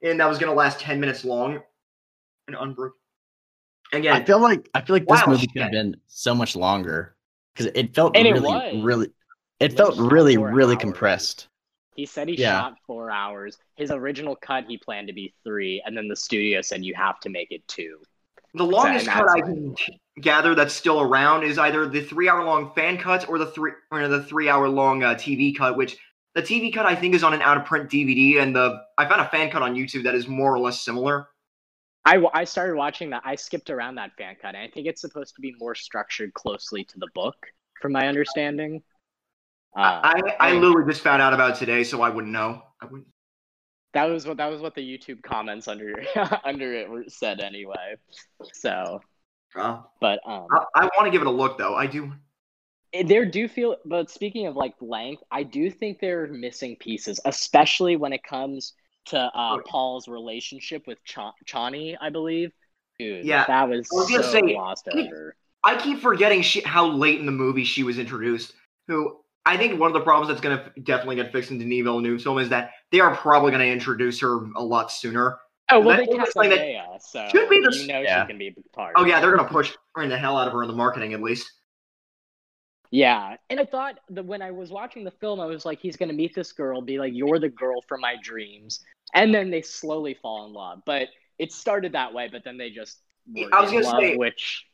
[0.03, 1.61] and that was going to last 10 minutes long.
[2.47, 2.99] And unbroken.
[3.93, 6.57] Again, I feel like I feel like this Wow, movie could have been so much
[6.57, 7.17] longer
[7.55, 8.73] because it felt And really was.
[8.73, 9.09] really
[9.61, 10.83] it Lynch felt really really hours.
[10.83, 11.49] compressed.
[11.97, 12.51] He said he Yeah.
[12.53, 13.59] shot four hours.
[13.77, 17.21] His original cut he planned to be three, and then the studio said you have
[17.21, 18.01] to make it two.
[18.55, 19.75] The longest and cut I can
[20.21, 24.23] gather that's still around is either the three-hour-long fan cut or the three or the
[24.23, 25.77] three-hour-long uh, TV cut.
[25.77, 25.97] Which
[26.35, 29.29] the TV cut I think is on an out-of-print DVD, and the I found a
[29.29, 31.29] fan cut on YouTube that is more or less similar.
[32.09, 33.23] I, I started watching that.
[33.25, 36.33] I skipped around that fan cut, and I think it's supposed to be more structured
[36.35, 37.37] closely to the book,
[37.81, 38.83] from my understanding.
[39.77, 42.63] Uh, I I literally just found out about it today, so I wouldn't know.
[42.81, 43.09] I wouldn't.
[43.95, 45.95] that was what that was what the YouTube comments under
[46.45, 47.97] under it were, said anyway.
[48.53, 49.01] So,
[49.55, 51.75] Uh, but um, I, I want to give it a look though.
[51.75, 52.13] I do.
[53.05, 57.97] There do feel but speaking of like length i do think they're missing pieces especially
[57.97, 58.73] when it comes
[59.09, 59.65] to uh Okay.
[59.71, 62.51] paul's relationship with Cha- chani i believe
[62.99, 66.43] dude Yeah, that was, I was gonna so say, lost he- over I keep forgetting
[66.43, 68.53] she, how late in the movie she was introduced.
[68.87, 71.83] Who I think one of the problems that's going to definitely get fixed in Denis
[71.83, 75.39] Villeneuve's film is that they are probably going to introduce her a lot sooner.
[75.73, 78.01] oh well they it cast was like that- Leia, so should be the- you know
[78.01, 78.23] Yeah.
[78.23, 80.47] she can be a part Oh yeah, they're going to push her the hell out
[80.47, 81.51] of her in the marketing at least.
[82.91, 85.97] Yeah, and I thought that when I was watching the film, I was like, he's
[85.97, 88.81] gonna meet this girl, be like, "You're the girl from my dreams,"
[89.15, 90.83] and then they slowly fall in love.
[90.87, 92.99] But it started that way, but then they just
[93.53, 94.65] I was gonna love, say- which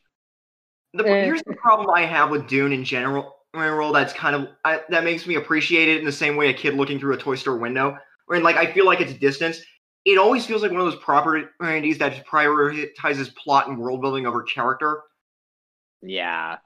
[0.93, 1.25] The, Eh.
[1.25, 3.37] Here's the problem I have with Dune in general.
[3.55, 6.55] General, that's kind of I, that makes me appreciate it in the same way a
[6.55, 7.97] kid looking through a toy store window.
[8.27, 9.61] Where like I feel like it's distance.
[10.05, 14.43] It always feels like one of those properties that prioritizes plot and world building over
[14.43, 15.03] character.
[16.03, 16.59] yeah,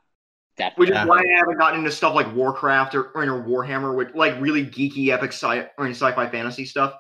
[0.77, 0.91] Which definitely.
[0.91, 1.03] Yeah.
[1.03, 4.65] is why I haven't gotten into stuff like Warcraft or, or, Warhammer, with like really
[4.67, 6.95] geeky epic sci or sci-fi fantasy stuff.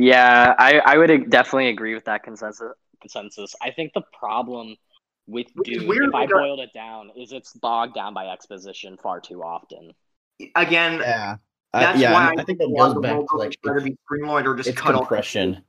[0.00, 2.72] Yeah, I, I would definitely agree with that consensus.
[3.00, 3.54] Consensus.
[3.62, 4.76] I think the problem
[5.26, 9.20] with Which Dune, if I boiled it down, is it's bogged down by exposition far
[9.20, 9.92] too often.
[10.56, 11.36] Again, Yeah.
[11.72, 13.78] Uh, that's yeah, why and I think that a lot goes back to like try
[13.78, 15.02] to be streamlined or just cut off.
[15.02, 15.62] compression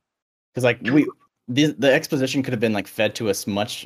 [0.52, 1.08] because like we
[1.48, 3.86] the, the exposition could have been like fed to us much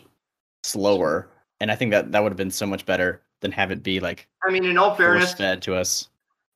[0.64, 1.28] slower
[1.60, 4.00] and i think that that would have been so much better than have it be
[4.00, 6.08] like I mean, in all fairness, force fed to us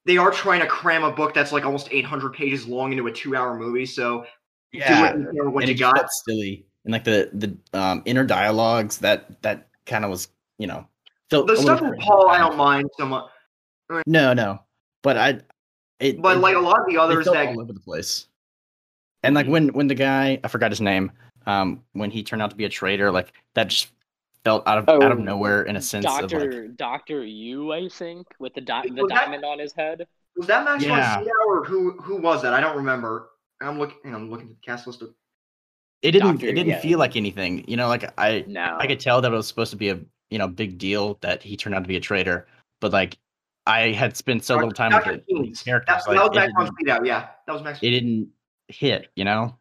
[0.05, 3.11] they are trying to cram a book that's like almost 800 pages long into a
[3.11, 3.85] two-hour movie.
[3.85, 4.25] So
[4.71, 5.01] do yeah.
[5.01, 6.09] what, you know, what and you got.
[6.25, 6.65] silly.
[6.85, 10.87] And like the the um inner dialogues that that kind of was you know
[11.29, 13.25] felt The stuff with Paul, I don't mind so much,
[14.05, 14.59] no no.
[15.03, 15.41] But i
[15.99, 18.27] it but it- like a lot of the others that all over the place.
[19.23, 21.11] And like when when the guy i forgot his name
[21.45, 23.89] um when he turned out to be a traitor like that just
[24.49, 27.85] felt out of out of Oh, nowhere in a sense of like Doctor Doctor Yueh,
[27.85, 30.07] I think, with the di- the Was that- diamond on his head.
[30.35, 31.19] was that Max von Yeah.
[31.19, 32.53] Sydow or who who was that?
[32.53, 33.29] I don't remember.
[33.61, 34.15] I'm looking.
[34.15, 35.09] I'm looking at the cast list of.
[36.01, 36.79] it didn't Doctor, it didn't yeah.
[36.79, 39.71] feel like anything you know like i No, i could tell that it was supposed
[39.71, 42.47] to be a you know big deal that he turned out to be a traitor
[42.79, 43.17] but like
[43.67, 45.11] i had spent so little time Dr.
[45.11, 45.43] with the, Kynes.
[45.43, 47.05] these characters That, like that was it, Max von didn't, Sydow.
[47.05, 47.79] Yeah, that was Max.
[47.83, 48.29] it didn't
[48.69, 49.57] hit you know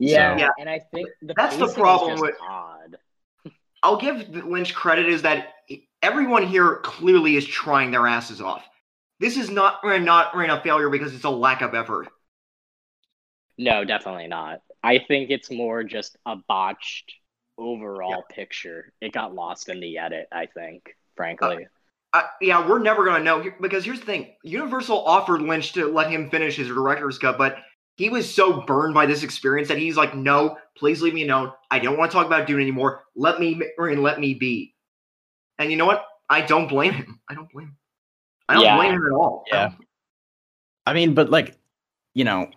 [0.00, 0.48] yeah, So- Yeah.
[0.58, 2.96] and I think the That's the pacing is problem just with- odd.
[3.82, 5.54] I'll give Lynch credit is that
[6.02, 8.64] everyone here clearly is trying their asses off.
[9.18, 12.08] This is not uh, not uh, a failure because it's a lack of effort.
[13.58, 14.60] No, definitely not.
[14.82, 17.12] I think it's more just a botched
[17.56, 18.92] overall picture.
[19.00, 20.26] It got lost in the edit.
[20.32, 21.66] I think, frankly.
[22.12, 26.10] Uh, yeah, we're never gonna know because here's the thing: Universal offered Lynch to let
[26.10, 27.56] him finish his director's cut, but
[27.96, 31.52] he was so burned by this experience that he's like, "No, please leave me alone.
[31.70, 33.04] I don't want to talk about Dune anymore.
[33.14, 34.74] Let me or let me be."
[35.58, 36.06] And you know what?
[36.30, 37.20] I don't blame him.
[37.28, 37.76] I don't blame him.
[38.48, 38.76] I don't Yeah.
[38.76, 39.44] blame him at all.
[39.52, 39.68] I Yeah.
[39.68, 39.86] don't-
[40.84, 41.56] i mean but like
[42.12, 42.50] you know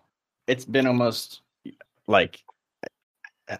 [0.48, 1.41] it's been almost
[2.08, 2.41] like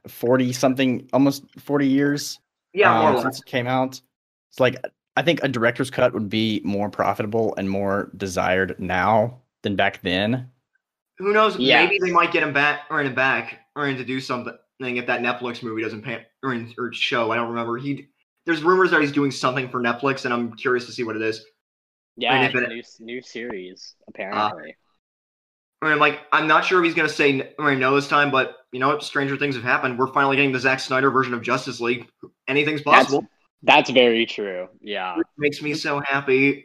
[0.07, 2.39] 40 something almost 40 years
[2.73, 4.01] yeah, um, since it came out.
[4.49, 4.75] It's like
[5.15, 10.01] I think a director's cut would be more profitable and more desired now than back
[10.01, 10.49] then.
[11.17, 11.58] Who knows?
[11.58, 15.08] Maybe they might get him back or in back or in to do something if
[15.08, 17.32] that Netflix movie doesn't pan or, in, or show.
[17.32, 17.78] I don't remember.
[17.78, 18.08] He
[18.45, 21.21] there's rumors that he's doing something for Netflix, and I'm curious to see what it
[21.21, 21.43] is.
[22.17, 22.84] Yeah, And if a it- new
[23.15, 24.75] new series uh, apparently.
[25.82, 28.56] I mean, like, I'm not sure if he's gonna say or no this time, but
[28.71, 29.04] you know what?
[29.04, 29.99] Stranger things have happened.
[29.99, 32.08] We're finally getting the Zack Snyder version of Justice League.
[32.47, 33.28] Anything's That's- possible.
[33.63, 34.67] That's very true.
[34.82, 35.17] Yeah.
[35.19, 36.64] It makes me so happy.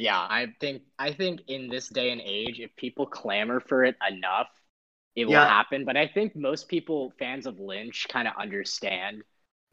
[0.00, 3.96] Yeah, I think I think in this day and age, if people clamor for it
[4.08, 4.48] enough,
[5.14, 5.44] it will Yeah.
[5.44, 5.84] happen.
[5.84, 9.22] But I think most people, fans of Lynch, kind of understand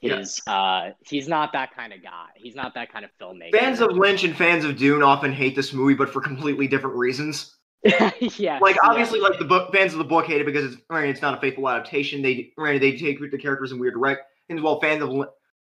[0.02, 0.24] Yeah.
[0.46, 2.28] Uh, he's not that kind of guy.
[2.36, 3.52] He's not that kind of filmmaker.
[3.60, 6.96] Fans of Lynch and fans of Dune often hate this movie, but for completely different
[6.98, 7.56] reasons.
[8.38, 11.22] yeah, Like obviously, like the book fans of the book hate it because it's it's
[11.22, 12.22] not a faithful adaptation.
[12.22, 14.62] They they take the characters in weird directions.
[14.62, 15.10] While fans of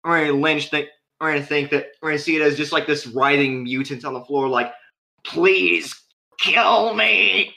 [0.05, 0.89] Lynch think
[1.27, 4.23] right, think that we're gonna see it as just like this writhing mutant on the
[4.25, 4.71] floor, like
[5.23, 5.93] please
[6.39, 7.53] kill me.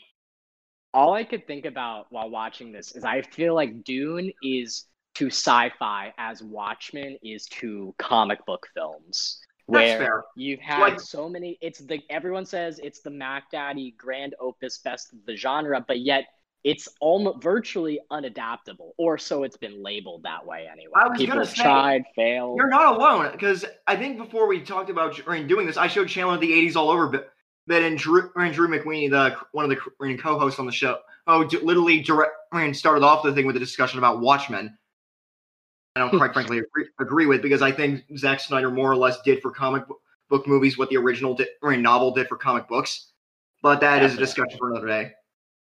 [0.95, 5.27] all I could think about while watching this is I feel like Dune is to
[5.27, 9.41] sci-fi as Watchmen is to comic book films.
[9.69, 10.25] That's Where fair.
[10.37, 14.79] you've had Like- so many it's the everyone says it's the Mac Daddy grand opus
[14.79, 16.25] best of the genre, but yet
[16.67, 20.91] it's almost virtually unadaptable, or so it's been labeled that way anyway.
[20.97, 22.57] I was People gonna say, tried, failed.
[22.59, 25.87] You're not alone because I think before we talked about or in doing this, I
[25.87, 27.31] showed Chandler the '80s all over, but
[27.69, 30.99] but and Drew and Drew McWeeny, the one of the co-hosts on the show,
[31.29, 34.77] oh, d- literally direct mean, started off the thing with a discussion about Watchmen.
[35.95, 36.19] I don't hmm.
[36.19, 39.53] quite frankly agree, agree with because I think Zack Snyder more or less did for
[39.53, 39.85] comic
[40.29, 43.13] book movies what the original did, or novel did for comic books.
[43.63, 45.13] But that is a discussion for another day.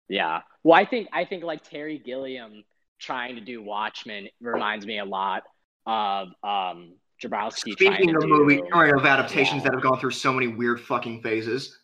[0.09, 0.41] Yeah.
[0.63, 2.63] Well, I think I think like Terry Gilliam
[2.99, 5.43] trying to do Watchmen reminds me a lot
[5.85, 9.69] of um Jodorowsky trying Speaking to of do movie or of adaptations yeah.
[9.69, 11.79] that have gone through so many weird fucking phases.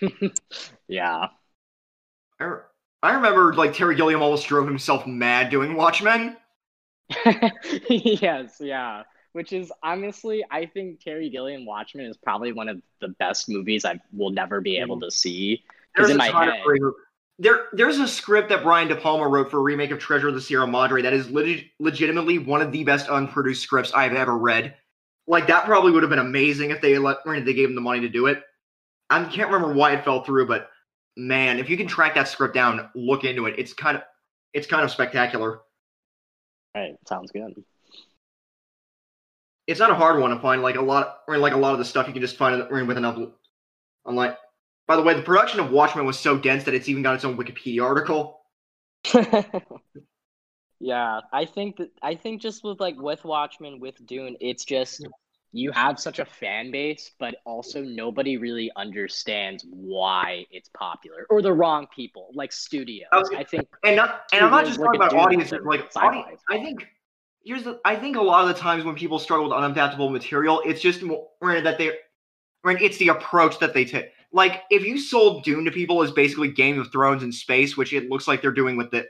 [0.88, 1.26] yeah.
[2.40, 2.58] I,
[3.02, 6.36] I remember like Terry Gilliam almost drove himself mad doing Watchmen.
[7.88, 9.04] yes, yeah.
[9.32, 13.84] Which is honestly, I think Terry Gilliam Watchmen is probably one of the best movies
[13.84, 15.62] I will never be able to see.
[15.94, 16.62] Because There's in my head,
[17.38, 20.34] there, there's a script that Brian De Palma wrote for a remake of Treasure of
[20.34, 24.36] the Sierra Madre that is leg- legitimately one of the best unproduced scripts I've ever
[24.36, 24.74] read.
[25.26, 27.80] Like that probably would have been amazing if they let if they gave him the
[27.80, 28.42] money to do it.
[29.10, 30.70] I can't remember why it fell through, but
[31.16, 33.56] man, if you can track that script down, look into it.
[33.58, 34.04] It's kind of
[34.54, 35.60] it's kind of spectacular.
[36.74, 37.52] right, sounds good.
[39.66, 40.62] It's not a hard one to find.
[40.62, 42.70] Like a lot, or like a lot of the stuff you can just find it
[42.70, 43.18] with enough.
[44.06, 44.34] Online.
[44.86, 47.24] By the way, the production of Watchmen was so dense that it's even got its
[47.24, 48.40] own Wikipedia article.
[50.80, 55.06] yeah, I think that I think just with like with Watchmen, with Dune, it's just
[55.52, 61.42] you have such a fan base, but also nobody really understands why it's popular or
[61.42, 63.08] the wrong people, like studios.
[63.12, 65.60] I think and not and I'm not just talking about audiences.
[65.64, 66.86] Like sci-fi I think
[67.44, 70.62] here's the I think a lot of the times when people struggle with unadaptable material,
[70.64, 71.92] it's just more that they
[72.62, 74.10] right, it's the approach that they take.
[74.36, 77.94] Like if you sold Dune to people as basically Game of Thrones in space, which
[77.94, 79.06] it looks like they're doing with the,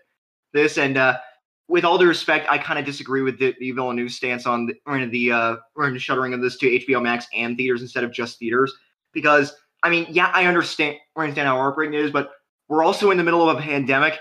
[0.53, 1.19] this, and uh,
[1.67, 4.75] with all due respect, I kind of disagree with the, the Villeneuve stance on the,
[4.87, 8.12] or the uh, or the shuttering of this to HBO Max and theaters instead of
[8.12, 8.73] just theaters.
[9.12, 12.31] Because I mean, yeah, I understand I understand how heartbreaking it is, but
[12.69, 14.21] we're also in the middle of a pandemic,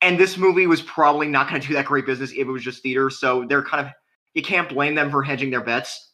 [0.00, 2.62] and this movie was probably not going to do that great business if it was
[2.62, 3.18] just theaters.
[3.18, 3.92] So they're kind of
[4.34, 6.12] you can't blame them for hedging their bets.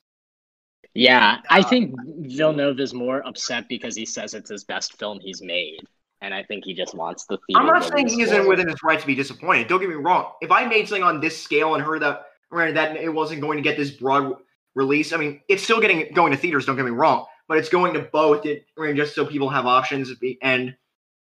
[0.94, 5.20] Yeah, I Uh, think Villeneuve is more upset because he says it's his best film
[5.20, 5.80] he's made,
[6.20, 7.60] and I think he just wants the theater.
[7.60, 9.68] I'm not saying he isn't within his right to be disappointed.
[9.68, 10.32] Don't get me wrong.
[10.42, 13.62] If I made something on this scale and heard that that it wasn't going to
[13.62, 14.34] get this broad
[14.74, 16.66] release, I mean, it's still getting going to theaters.
[16.66, 18.44] Don't get me wrong, but it's going to both.
[18.44, 20.76] It, I mean, just so people have options, and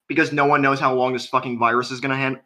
[0.07, 2.39] because no one knows how long this fucking virus is going to hand.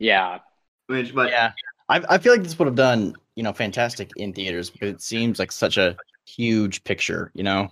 [0.00, 0.40] Yeah,
[0.88, 1.52] Which, but yeah,
[1.88, 5.00] I, I feel like this would have done you know fantastic in theaters but it
[5.00, 7.30] seems like such a huge picture.
[7.34, 7.68] You know,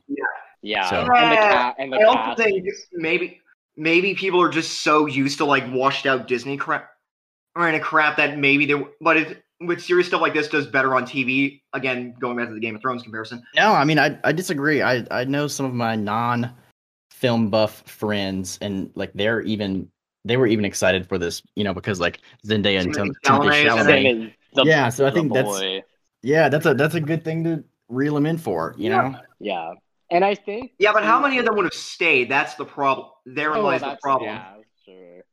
[0.62, 3.40] yeah, So- and the Yeah, and the I also cast think maybe
[3.76, 6.90] maybe people are just so used to like washed out Disney crap
[7.56, 10.66] or in a crap that maybe they but it with serious stuff like this does
[10.66, 11.60] better on TV.
[11.74, 13.42] Again, going back to the Game of Thrones comparison.
[13.54, 14.82] no, I mean I I disagree.
[14.82, 16.52] I I know some of my non
[17.10, 19.90] film buff friends and like they're even
[20.24, 21.42] they were even excited for this.
[21.56, 23.66] You know because like Zendaya and Tim- Timothy Timothy Chalamet.
[23.68, 23.86] Chalamet.
[23.86, 25.82] Same as the- Yeah, so I think that's boy.
[26.22, 28.74] yeah that's a that's a good thing to reel them in for.
[28.78, 29.14] You know.
[29.38, 29.72] yeah,
[30.10, 32.30] and I think Yeah, but how many of them would have stayed?
[32.30, 33.08] That's the problem.
[33.26, 34.30] Therein Oh, lies the problem.
[34.30, 34.54] Yeah,
[34.84, 35.24] sure.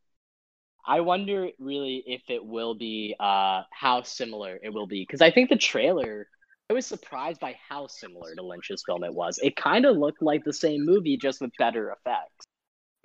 [0.85, 5.31] I wonder really if it will be uh how similar it will be because I
[5.31, 6.27] think the trailer.
[6.69, 9.39] I was surprised by how similar to Lynch's film it was.
[9.41, 12.45] It kind of looked like the same movie, just with better effects.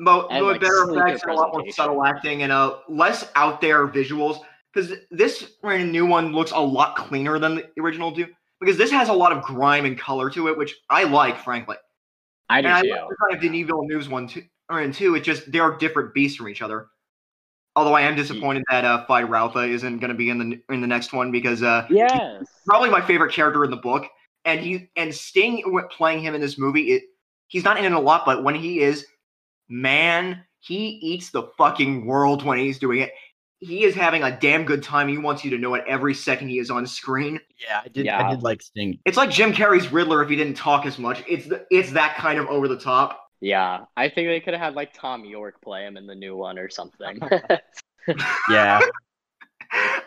[0.04, 3.60] But And, like, better effects and a lot more subtle acting and uh less out
[3.60, 4.40] there visuals.
[4.72, 8.26] Because this new one looks a lot cleaner than the original do.
[8.58, 11.76] Because this has a lot of grime and color to it, which I like, frankly.
[12.48, 12.90] I do and I too.
[12.90, 14.44] like the kind of Denis Villeneuve's one too.
[14.70, 16.86] Or in two, it's just they're different beasts from each other.
[17.76, 20.86] Although I am disappointed that uh, Feyd-Rautha isn't going to be in the in the
[20.86, 22.44] next one because uh, Yes.
[22.66, 24.06] probably my favorite character in the book,
[24.44, 27.02] and he and Sting playing him in this movie, it
[27.48, 29.06] he's not in it a lot, but when he is,
[29.68, 33.12] man, he eats the fucking world when he's doing it.
[33.58, 35.08] He is having a damn good time.
[35.08, 37.38] He wants you to know it every second he is on screen.
[37.60, 38.06] Yeah, I did.
[38.06, 38.26] Yeah.
[38.26, 38.98] I did like Sting.
[39.04, 41.22] It's like Jim Carrey's Riddler if he didn't talk as much.
[41.28, 43.20] It's the, it's that kind of over the top.
[43.40, 46.36] Yeah, I think they could have had like Thom Yorke play him in the new
[46.36, 47.18] one or something.
[48.48, 48.80] Yeah,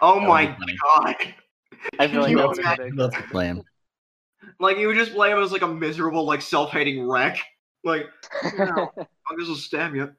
[0.02, 0.46] Oh That my
[0.84, 1.36] god!
[2.00, 3.64] I feel like that's that know, would have been I'd love to play him.
[4.60, 7.40] Like you would just play him as like a miserable, like self-hating wreck.
[7.86, 8.08] Like
[8.58, 8.70] good.
[8.70, 10.14] I'll just stab you.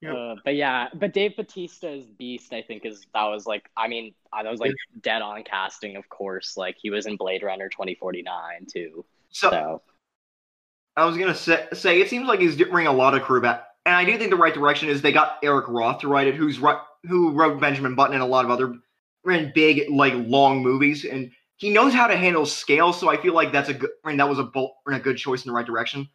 [0.00, 0.14] Yep.
[0.14, 4.12] Uh, but yeah, but Dave Batista's Beast, I think, is that was like, I mean,
[4.32, 6.58] that was like dead on casting, of course.
[6.58, 9.04] Like he was in Blade Runner twenty forty nine too.
[9.30, 9.82] So So
[10.96, 13.64] I was gonna say, say it seems like he's bringing a lot of crew back,
[13.86, 16.34] and I do think the right direction is they got Eric Roth to write it,
[16.34, 16.58] who's
[17.04, 18.74] who wrote Benjamin Button and a lot of other
[19.26, 22.92] in big like long movies, and he knows how to handle scale.
[22.92, 25.00] So I feel like that's a good, I mean, that was a bolt and a
[25.00, 26.08] good choice in the right direction.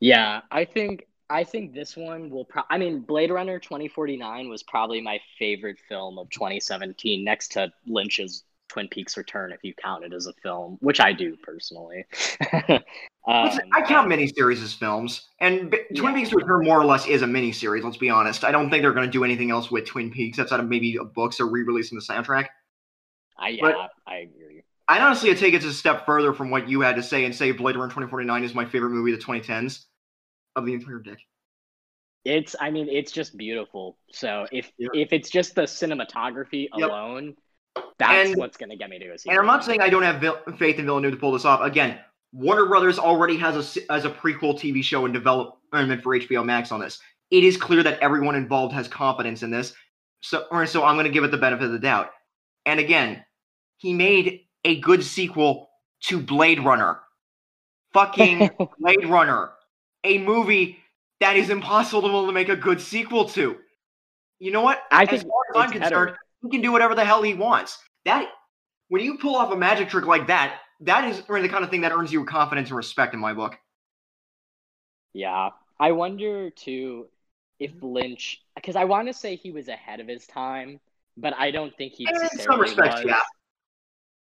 [0.00, 2.44] Yeah, I think I think this one will.
[2.44, 6.60] Pro- I mean, Blade Runner twenty forty nine was probably my favorite film of twenty
[6.60, 11.00] seventeen, next to Lynch's Twin Peaks Return, if you count it as a film, which
[11.00, 12.04] I do personally.
[12.68, 12.80] um,
[13.26, 16.20] I count miniseries as films, and B- Twin Yeah.
[16.20, 17.84] Peaks Return more or less is a miniseries.
[17.84, 18.42] Let's be honest.
[18.44, 20.98] I don't think they're going to do anything else with Twin Peaks outside of maybe
[21.14, 22.46] books or re-releasing the soundtrack.
[23.38, 24.53] I yeah, but- I agree.
[24.88, 27.52] I'd honestly take it a step further from what you had to say and say
[27.52, 29.84] Blade Runner 2049 is my favorite movie of the 2010s
[30.56, 31.18] of the entire decade.
[32.24, 33.98] It's I mean it's just beautiful.
[34.12, 34.88] So if Yeah.
[34.94, 36.88] if it's just the cinematography Yep.
[36.88, 37.34] alone,
[37.98, 39.30] that's And- what's gonna get me to go see.
[39.30, 41.60] And I'm not saying I don't have Vil- faith in Villeneuve to pull this off.
[41.60, 41.98] Again,
[42.32, 46.72] Warner Brothers already has a as a prequel TV show in development for HBO Max
[46.72, 46.98] on this.
[47.30, 49.74] It is clear that everyone involved has confidence in this.
[50.22, 52.10] So, or so I'm going to give it the benefit of the doubt.
[52.64, 53.24] And again,
[53.76, 55.70] he made a good sequel
[56.04, 57.00] to Blade Runner.
[57.92, 59.50] Fucking Blade Runner,
[60.02, 60.78] a movie
[61.20, 63.56] that is impossible to make a good sequel to.
[64.38, 64.82] You know what?
[64.90, 66.18] I as far as I'm concerned, better.
[66.42, 67.78] he can do whatever the hell he wants.
[68.04, 68.28] That
[68.88, 71.70] when you pull off a magic trick like that, that is really the kind of
[71.70, 73.56] thing that earns you confidence and respect in my book.
[75.12, 75.50] Yeah.
[75.78, 77.06] I wonder too
[77.58, 77.86] if mm-hmm.
[77.86, 80.80] Lynch because I want to say he was ahead of his time,
[81.16, 83.04] but I don't think he In some respects, was.
[83.06, 83.20] yeah.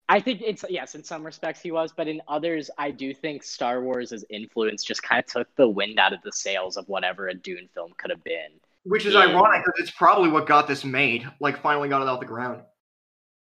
[0.07, 3.41] I think it's yes, in some respects he was, but in others, I do think
[3.43, 7.27] Star Wars' influence just kind of took the wind out of the sails of whatever
[7.27, 8.51] a Dune film could have been.
[8.83, 9.21] Which is Yeah.
[9.21, 11.27] ironic because it's probably what got this made.
[11.39, 12.61] Like finally got it off the ground.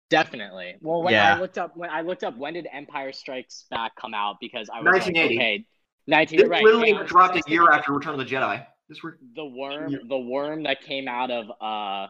[0.09, 0.77] Definitely.
[0.81, 1.35] Well, when Yeah.
[1.35, 4.71] I looked up when I looked up when did Empire Strikes Back come out because
[4.71, 5.35] I was 1980.
[5.37, 5.67] like, okay,
[6.07, 6.39] nineteen.
[6.39, 8.65] This right, literally yeah, dropped a year thinking after Return of the Jedi.
[8.89, 9.99] This were the worm, Yeah.
[10.09, 12.07] the worm that came out of uh,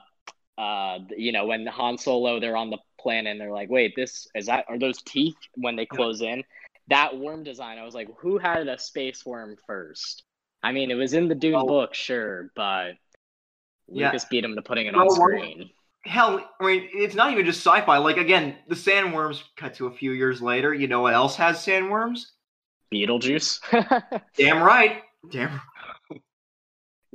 [0.61, 4.27] uh, you know, when Han Solo they're on the planet and they're like, wait, this
[4.35, 6.43] is that are those teeth when they close in?
[6.89, 10.25] That worm design, I was like, who had a space worm first?
[10.65, 11.67] I mean, it was in the Dune Oh.
[11.67, 12.95] book, sure, but
[13.87, 14.07] Yeah.
[14.07, 15.71] Lucas beat him to putting it Oh, on screen.
[16.05, 16.51] hell.
[16.61, 17.99] I mean, it's not even just sci-fi.
[17.99, 20.75] Like again, the sandworms cut to a few years later.
[20.75, 22.27] You know what else has sandworms?
[22.93, 23.61] Beetlejuice.
[24.37, 25.03] Damn right.
[25.31, 25.61] Damn.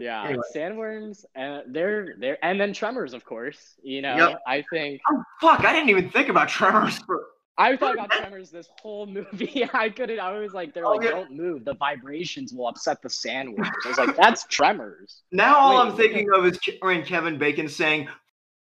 [0.02, 0.44] Yeah, Anyway.
[0.56, 3.76] sandworms, uh, they're they're, and then tremors, of course.
[3.84, 4.42] You know, Yep.
[4.48, 5.64] I think Oh fuck!
[5.64, 6.98] I didn't even think about Tremors.
[7.06, 7.22] For,
[7.58, 9.68] I thought about tremors this whole movie.
[9.74, 10.20] I couldn't.
[10.20, 11.12] I was like, they're Oh, like, yeah.
[11.12, 11.66] don't move.
[11.66, 13.70] The vibrations will upset the sandworms.
[13.86, 15.22] I was like, that's tremors.
[15.32, 18.08] now all Wait, I'm thinking of is Ke- Kevin Bacon saying,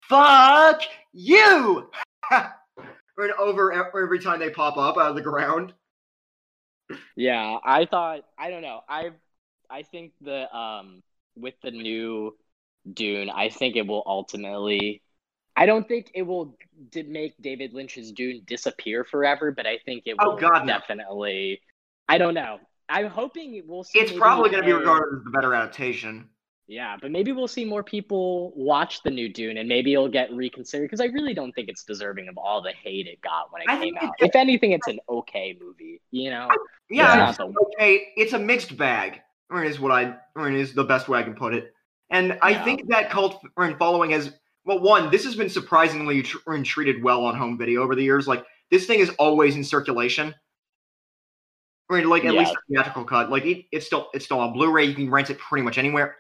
[0.09, 0.81] "Fuck
[1.13, 1.91] you,"
[2.31, 5.75] and over every time they pop up out of the ground.
[7.17, 8.21] Yeah, I thought.
[8.39, 8.81] I don't know.
[8.89, 9.11] I
[9.69, 11.03] I think the um
[11.37, 12.37] with the new
[12.93, 15.03] Dune, I think it will ultimately.
[15.57, 16.57] I don't think it will
[16.91, 20.79] d- make David Lynch's Dune disappear forever, but I think it Oh, will God, no.
[20.79, 21.61] definitely.
[22.09, 22.59] I don't know.
[22.89, 23.99] I'm hoping we'll see.
[23.99, 26.29] It's probably going to be regarded as the better adaptation.
[26.69, 30.33] Yeah, but maybe we'll see more people watch the new Dune, and maybe it'll get
[30.33, 33.63] reconsidered because I really don't think it's deserving of all the hate it got when
[33.63, 34.15] it I came out.
[34.19, 36.01] it- If anything, it's an okay movie.
[36.11, 36.49] You know?
[36.91, 38.13] Yeah, It's it's okay.
[38.17, 41.35] It's a mixed bag, or is what I, or is the best way I can
[41.35, 41.73] put it.
[42.11, 42.65] And I Yeah.
[42.65, 44.33] think that cult and following has,
[44.65, 48.27] well, one, this has been surprisingly tr- treated well on home video over the years.
[48.29, 50.35] Like this thing is always in circulation.
[51.89, 52.41] I mean, like at Yeah.
[52.41, 53.31] least the theatrical cut.
[53.31, 54.85] Like it, it's still it's still on Blu-ray.
[54.85, 56.17] You can rent it pretty much anywhere.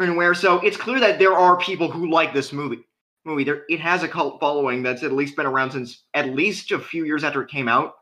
[0.00, 0.34] Anywhere.
[0.34, 2.84] So it's clear that there are people who like this movie.
[3.24, 3.44] Movie.
[3.44, 6.78] There, it has a cult following that's at least been around since at least a
[6.78, 7.94] few years after it came out.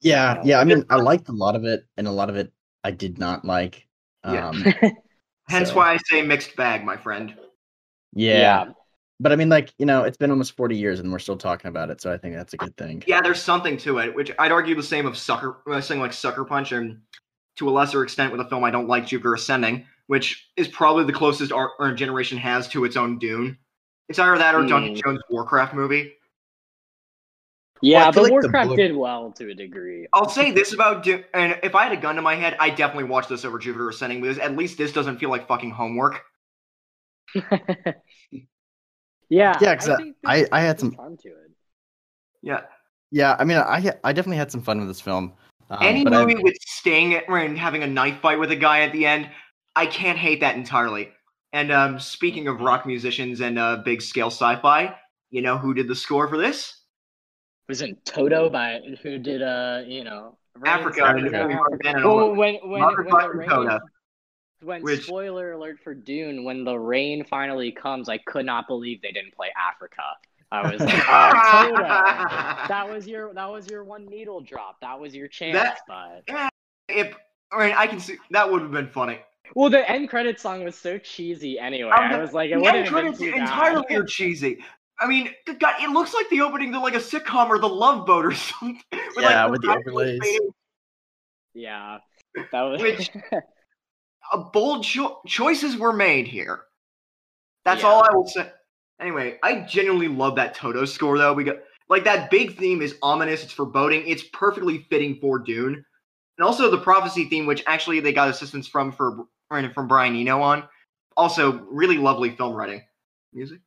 [0.00, 0.60] Yeah, yeah.
[0.60, 2.52] I mean, I liked a lot of it, and a lot of it
[2.84, 3.86] I did not like.
[4.24, 4.48] Yeah.
[4.48, 4.64] Um,
[5.48, 7.34] Hence so- why I say mixed bag, my friend.
[8.12, 8.70] yeah.
[9.22, 11.68] But I mean, like you know, it's been almost forty years, and we're still talking
[11.68, 13.02] about it, so I think that's a good thing.
[13.06, 16.14] Yeah, there's something to it, which I'd argue the same of Sucker, uh, something like
[16.14, 17.00] Sucker Punch, and
[17.56, 21.04] to a lesser extent with a film I don't like, Jupiter Ascending, which is probably
[21.04, 23.58] the closest our, our generation has to its own Dune.
[24.08, 25.00] It's either that or Duncan Hmm.
[25.04, 26.14] Jones' Warcraft movie.
[27.82, 30.06] Yeah, I feel but like the Warcraft book- did well to a degree.
[30.12, 32.68] I'll say this about Dune, and if I had a gun to my head, I
[32.70, 36.22] definitely watch this over Jupiter Ascending because at least this doesn't feel like fucking homework.
[37.34, 37.94] yeah,
[39.60, 41.50] Yeah, 'cause I- think I- I had some some- fun to it.
[42.42, 42.62] Yeah,
[43.12, 45.32] Yeah, I mean, I I definitely had some fun with this film.
[45.68, 48.80] Um, any but I- movie with Sting and having a knife fight with a guy
[48.82, 49.28] at the end,
[49.76, 51.10] I can't hate that entirely.
[51.52, 54.94] And um, speaking of rock musicians and uh, big scale sci-fi,
[55.30, 56.79] you know who did the score for this?
[57.70, 61.04] Was it Toto by who did uh you know Rain- Africa.
[61.04, 61.40] Africa?
[61.42, 62.36] and Mark Bannon and all Well, that.
[62.36, 63.80] when when Margaret when Button rain, Coda,
[64.64, 69.00] when which- spoiler alert for Dune, when the rain finally comes, I could not believe
[69.02, 70.02] they didn't play Africa.
[70.50, 71.82] I was like, oh, Toto,
[72.66, 74.80] that was your that was your one needle drop.
[74.80, 75.78] That was your chance, That-
[76.26, 76.50] but
[76.88, 77.14] if
[77.52, 79.20] I mean, I can see that would have been funny.
[79.54, 81.92] well, the end credit song was so cheesy anyway.
[81.92, 84.58] Um, I was like, it the wouldn't end credits entirely are cheesy.
[85.00, 88.06] I mean, God, it looks like the opening to like a sitcom or The Love
[88.06, 88.80] Boat or something.
[88.92, 90.18] With, Yeah, like, with the backwards overlays.
[90.22, 90.50] fading.
[91.54, 91.98] Yeah,
[92.52, 92.80] that was.
[92.80, 93.10] Which-
[94.32, 96.60] A bold cho- choices were made here.
[97.64, 97.88] That's Yeah.
[97.88, 98.48] all I will say.
[99.00, 101.32] Anyway, I genuinely love that Toto score though.
[101.32, 101.56] We got
[101.88, 103.42] like that big theme is ominous.
[103.42, 104.06] It's foreboding.
[104.06, 105.74] It's perfectly fitting for Dune,
[106.38, 109.24] and also the prophecy theme, which actually they got assistance from for
[109.74, 110.62] from Brian Eno on.
[111.16, 112.82] Also, really lovely film writing.
[113.32, 113.58] Music.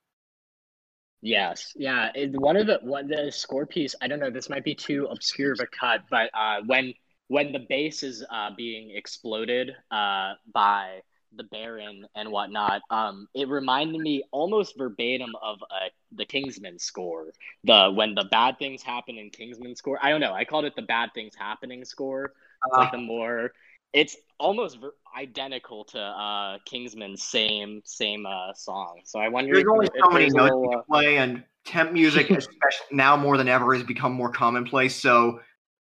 [1.24, 2.12] Yes, yeah.
[2.14, 3.96] It, one of the one the score piece.
[4.02, 4.30] I don't know.
[4.30, 6.94] This might be too obscure of a cut, but uh, when
[7.30, 11.00] when the base is uh, being exploded uh, by
[11.34, 17.28] the Baron and whatnot, um, it reminded me almost verbatim of uh, the Kingsman score.
[17.64, 19.98] The when the bad things happen in Kingsman score.
[20.02, 20.34] I don't know.
[20.34, 22.34] I called it the bad things happening score.
[22.66, 23.54] It's like the more.
[23.94, 29.02] It's almost ver- identical to uh, Kingsman's same same uh, song.
[29.06, 29.54] So I wonder.
[29.54, 33.38] There's if- only so many notes little, uh, play, and temp music, especially now more
[33.38, 34.96] than ever, has become more commonplace.
[34.96, 35.39] So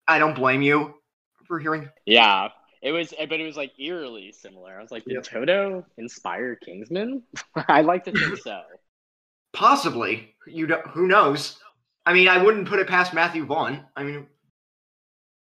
[0.07, 0.93] I don't blame you
[1.45, 1.89] for hearing.
[2.05, 2.49] Yeah,
[2.81, 4.77] it was, but it was like eerily similar.
[4.77, 5.23] I was like, did Yep.
[5.23, 7.23] Toto inspire Kingsman?
[7.67, 8.61] I like to think so.
[9.53, 11.59] Possibly, you don't, who knows?
[12.05, 13.85] I mean, I wouldn't put it past Matthew Vaughn.
[13.95, 14.27] I mean,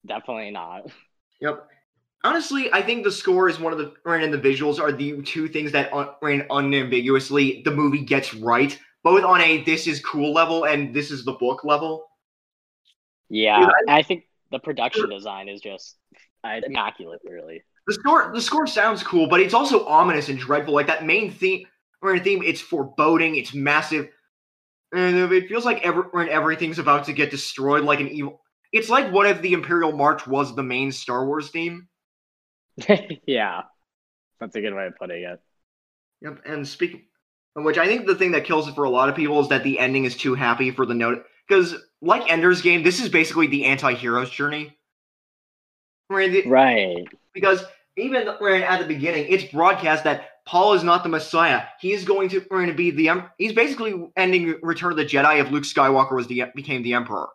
[0.05, 0.91] Definitely not.
[1.39, 1.67] Yep.
[2.25, 5.49] Honestly, I think the score is one of the and the visuals are the two
[5.49, 10.65] things that and unambiguously the movie gets right, both on a this is cool level
[10.65, 12.05] and this is the book level.
[13.29, 15.97] Yeah, Dude, I think the production design is just
[16.45, 17.63] uh, immaculate, really.
[17.87, 20.73] The score the score sounds cool, but it's also ominous and dreadful.
[20.73, 21.67] Like that main theme
[22.01, 24.07] or theme, it's foreboding, it's massive,
[24.93, 28.39] and it feels like every, when everything's about to get destroyed, like an evil.
[28.71, 31.89] It's like what if the Imperial March was the main Star Wars theme?
[33.25, 33.61] yeah,
[34.39, 35.39] that's a good way of putting it.
[36.21, 36.41] Yep.
[36.45, 37.03] And speaking,
[37.55, 39.63] which I think the thing that kills it for a lot of people is that
[39.63, 41.25] the ending is too happy for the note.
[41.47, 44.77] Because like Ender's Game, this is basically the anti-hero's journey.
[46.07, 47.05] Where the- Right.
[47.33, 47.63] Because
[47.97, 51.63] even at the beginning, it's broadcast that Paul is not the Messiah.
[51.79, 53.25] He is going to, going to be the.
[53.37, 57.29] He's basically ending Return of the Jedi if Luke Skywalker was the became the Emperor.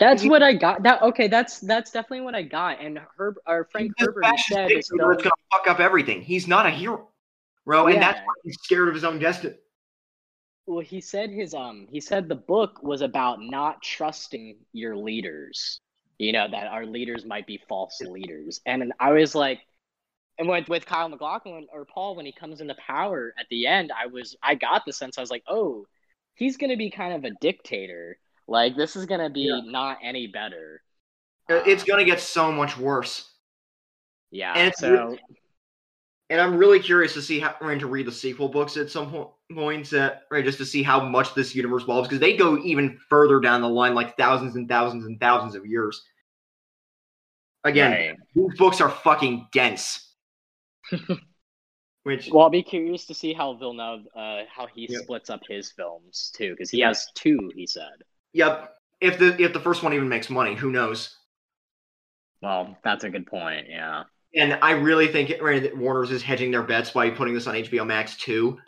[0.00, 0.82] That's what I got.
[0.82, 1.28] That okay.
[1.28, 2.80] That's that's definitely what I got.
[2.80, 6.22] And Herb or Frank Herbert a he fascist said it's dictator gonna fuck up everything.
[6.22, 7.08] He's not a hero,
[7.66, 9.54] bro, and that's why he's scared of his own destiny.
[10.66, 15.80] Well, he said his um he said the book was about not trusting your leaders.
[16.18, 19.60] You know that our leaders might be false leaders, and I was like,
[20.38, 23.92] and with with Kyle MacLachlan or Paul when he comes into power at the end,
[23.92, 25.86] I was I got the sense I was like, oh,
[26.34, 28.18] he's gonna be kind of a dictator.
[28.46, 29.60] Like this is gonna be Yeah.
[29.64, 30.82] not any better.
[31.48, 33.32] It's Um, gonna get so much worse.
[34.30, 34.52] yeah.
[34.56, 35.16] and it's so
[36.28, 38.88] And I'm really curious to see how we're going to read the sequel books at
[38.88, 40.44] some po- points, uh, right?
[40.44, 43.68] Just to see how much this universe evolves, because they go even further down the
[43.68, 46.06] line, like thousands and thousands and thousands of years.
[47.64, 48.16] Again, right.
[48.36, 50.14] these books are fucking dense.
[52.04, 55.02] Which, Well, I'll be curious to see how Villeneuve, uh, how he Yep.
[55.02, 57.50] splits up his films too, because he has two.
[57.56, 58.04] He said.
[58.32, 58.74] Yep.
[59.00, 61.16] if the if the first one even makes money, who knows?
[62.42, 63.66] Well, that's a good point.
[63.68, 64.04] Yeah.
[64.34, 67.46] And I really think it, right, that Warner's is hedging their bets by putting this
[67.46, 68.58] on HBO Max too.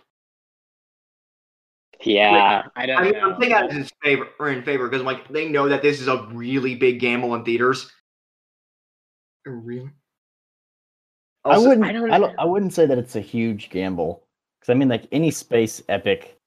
[2.04, 3.20] Yeah, I don't I mean, know.
[3.30, 6.08] I'm thinking that in favor or in favor because like they know that this is
[6.08, 7.90] a really big gamble in theaters.
[9.46, 9.90] Really?
[11.44, 11.84] I wouldn't.
[11.84, 14.26] I I, don't- don't, I wouldn't say that it's a huge gamble
[14.60, 16.38] because I mean, like any space epic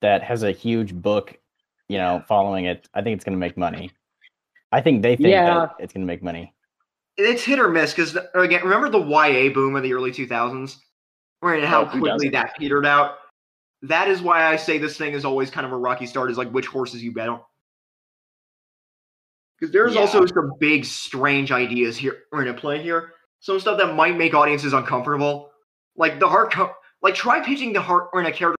[0.00, 1.38] that has a huge book,
[1.88, 3.90] you know, following it, I think it's going to make money.
[4.72, 5.44] I think they think Yeah.
[5.54, 6.52] that it's going to make money.
[7.16, 10.78] it's hit or miss because again, remember the YA boom of the early 2000s,
[11.42, 11.60] right?
[11.60, 13.18] And how Oh, quickly that petered out.
[13.82, 16.30] That is why I say this thing is always kind of a rocky start.
[16.32, 17.40] Is like which horses you bet on.
[19.60, 20.00] Because there's Yeah.
[20.00, 23.12] also some big, strange ideas here or in a play here.
[23.40, 25.52] Some stuff that might make audiences uncomfortable,
[25.96, 26.52] like the heart.
[26.52, 28.56] Co- like try pitching the heart or in a character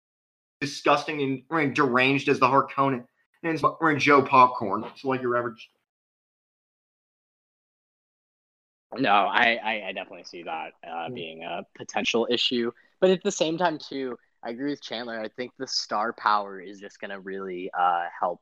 [0.60, 3.04] disgusting and or in deranged as the Harkonnen
[3.44, 4.84] and or in Joe Popcorn.
[4.84, 5.70] It's like your average.
[8.96, 12.70] No, I, I, I definitely see that uh, being a potential issue.
[13.00, 15.20] But at the same time, too, I agree with Chandler.
[15.20, 18.40] I think the star power is just going to really uh, help.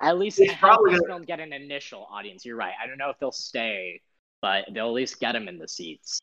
[0.00, 2.44] At least It's probably gonna- film get an initial audience.
[2.44, 2.74] You're right.
[2.82, 4.02] I don't know if they'll stay,
[4.42, 6.20] but they'll at least get them in the seats?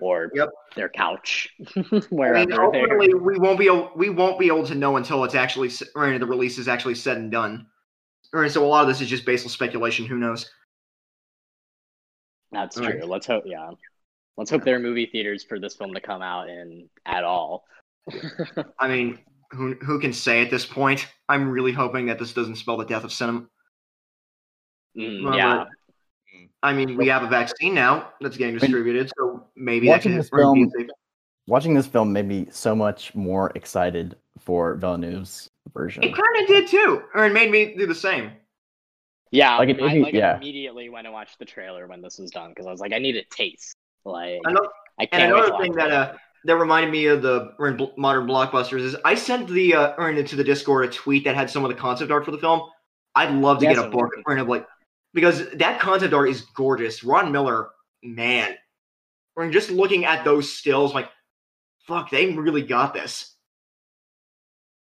[0.00, 0.50] Or Yep.
[0.76, 2.64] their couch, I mean, wherever they're.
[2.64, 5.82] ultimately, we won't be able, we won't be able to know until it's actually s-
[5.94, 7.66] or the release is actually said and done.
[8.34, 10.06] All right, so a lot of this is just based on speculation.
[10.06, 10.50] Who knows?
[12.52, 12.98] That's Right.
[12.98, 13.04] true.
[13.04, 13.44] Let's hope.
[13.46, 13.70] Yeah,
[14.36, 17.64] let's hope there are movie theaters for this film to come out in at all.
[18.78, 19.18] I mean,
[19.50, 21.06] who who can say at this point?
[21.28, 23.46] I'm really hoping that this doesn't spell the death of cinema.
[24.96, 25.64] Mm, yeah,
[26.62, 29.27] I mean, we have a vaccine now that's getting distributed, so
[29.58, 30.88] maybe Watching this can or be film- safe.
[31.46, 36.02] Watching this film made me so much more excited for Villeneuve's version.
[36.04, 38.32] It kind of did too, or it made me do the same.
[39.30, 39.56] yeah.
[39.56, 40.36] Like it I like yeah.
[40.36, 42.98] immediately went and watched the trailer when this was done because I was like, I
[42.98, 43.74] need a taste.
[44.04, 44.68] Like, Ano-
[45.00, 47.86] I can't wait another to thing that uh that reminded me of the in bl-
[47.96, 51.48] modern blockbusters is I sent the uh or into the Discord a tweet that had
[51.50, 52.60] some of the concept art for the film.
[53.14, 54.22] I'd love to Yes, get a book would.
[54.26, 54.66] or in like
[55.14, 57.02] because that concept art is gorgeous.
[57.02, 57.70] Ron Miller,
[58.02, 58.54] man,
[59.50, 61.08] just looking at those stills, like,
[61.86, 63.34] fuck, they really got this.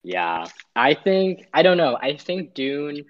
[0.03, 0.45] Yeah,
[0.75, 1.97] I think I don't know.
[2.01, 3.05] I think Dune.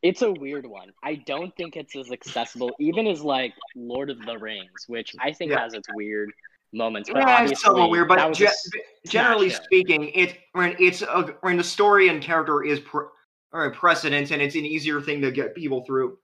[0.00, 0.92] It's a weird one.
[1.02, 5.32] I don't think it's as accessible, even as like Lord of the Rings, which I
[5.32, 5.60] think Yeah.
[5.60, 6.30] has its weird
[6.72, 7.10] moments.
[7.10, 8.46] But Yeah, it's somewhat weird, but ge-
[9.08, 9.62] generally hit.
[9.64, 13.06] speaking, it when it's a when the story and character is pre-
[13.52, 16.18] or a precedent, and it's an easier thing to get people through.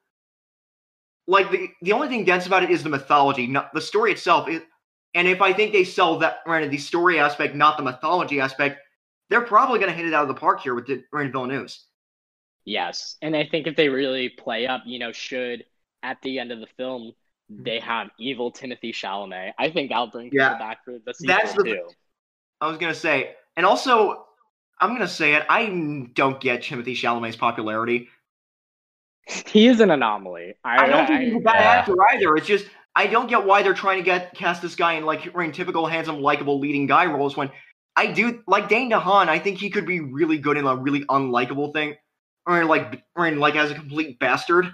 [1.27, 4.49] Like the the only thing dense about it is the mythology, not the story itself.
[4.49, 4.62] It,
[5.14, 8.81] and if I think they sell that right, the story aspect, not the mythology aspect,
[9.31, 11.87] they're probably going to hit it out of the park here with the Ryan Villeneuve's.
[12.64, 15.64] Yes, and I think if they really play up, you know, should
[16.03, 17.12] at the end of the film
[17.51, 17.62] mm-hmm.
[17.62, 20.59] they have evil Timothy Chalamet, I think I'll bring people Yeah.
[20.59, 21.89] back for the sequel That's the- too.
[22.61, 24.25] I was going to say, and also,
[24.81, 25.45] I'm going to say it.
[25.51, 28.09] I don't get Timothy Chalamet's popularity.
[29.27, 30.55] He is an anomaly.
[30.64, 31.70] I, I don't think he's a bad yeah.
[31.70, 32.37] actor either.
[32.37, 35.27] It's just I don't get why they're trying to get cast this guy in like
[35.27, 37.37] in typical handsome, likable leading guy roles.
[37.37, 37.51] When
[37.97, 41.05] I do like Dane DeHaan, I think he could be really good in a really
[41.07, 41.95] unlikable thing,
[42.47, 44.70] or in like or in like as a complete bastard,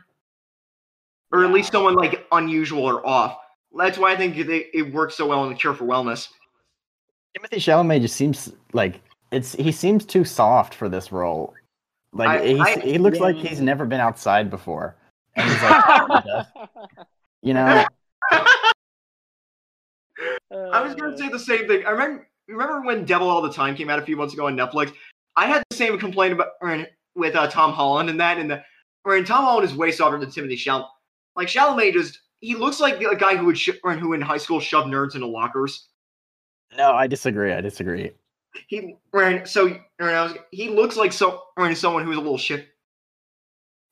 [1.32, 3.38] or at least someone like unusual or off.
[3.76, 6.28] That's why I think they, it works so well in the Cure for Wellness.
[7.34, 11.54] Timothy Chalamet just seems like it's he seems too soft for this role.
[12.12, 14.96] Like I- he's, I- he looks like he's never been outside before.
[15.36, 16.46] And he's like,
[17.42, 17.84] you know,
[20.72, 21.84] I was gonna say the same thing.
[21.86, 24.56] I remember remember when Devil All the Time came out a few months ago on
[24.56, 24.92] Netflix.
[25.36, 28.50] I had the same complaint about or in- with uh, Tom Holland and that, and
[28.50, 28.64] the er,
[29.04, 30.88] or in Tom Holland is way softer than Timothy Chalamet.
[31.36, 34.36] Like Chalamet just he looks like a guy who would sh- or who in high
[34.38, 35.86] school shoved nerds into lockers.
[36.76, 37.52] no, I disagree.
[37.52, 38.10] I disagree.
[38.68, 41.42] He or in- so was, he looks like so
[41.74, 42.68] someone who's a little shit.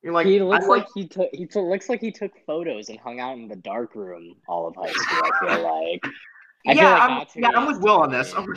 [0.03, 2.89] You're like he looks I like he took he t- looks like he took photos
[2.89, 5.31] and hung out in the dark room all of high school.
[5.33, 6.01] I feel like
[6.67, 8.33] I feel yeah, like I'm, yeah, I'm with Will on this.
[8.35, 8.55] I'm-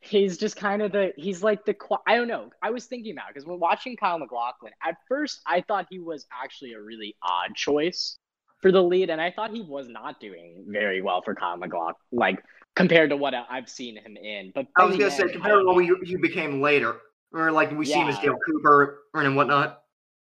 [0.00, 2.50] he's just kind of the he's like the I don't know.
[2.62, 6.26] I was thinking about because when watching Kyle MacLachlan, at first I thought he was
[6.32, 8.18] actually a really odd choice
[8.60, 11.94] for the lead, and I thought he was not doing very well for Kyle MacLachlan,
[12.12, 12.42] like
[12.80, 14.52] compared to what I've seen him in.
[14.54, 17.00] But I was gonna say compared to what you became later,
[17.32, 18.22] or like we see him as Yeah.
[18.22, 19.82] Dale Cooper and whatnot.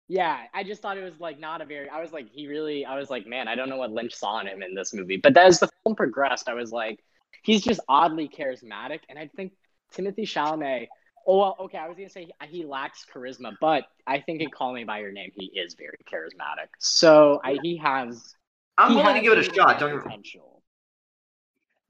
[0.08, 1.88] Yeah, I just thought it was like not a very.
[1.88, 2.84] I was like, he really.
[2.84, 5.16] I was like, man, I don't know what Lynch saw in him in this movie.
[5.16, 7.00] But as the film progressed, I was like,
[7.42, 9.52] he's just oddly charismatic, and I think
[9.92, 10.88] Timothy Chalamet
[11.26, 11.78] Oh well, okay.
[11.78, 15.00] I was gonna say he, he lacks charisma, but I think in Call Me by
[15.00, 16.68] Your Name, he is very charismatic.
[16.78, 18.34] So I, he has.
[18.78, 19.78] I'm willing to give it a shot.
[19.78, 20.61] Don't potential.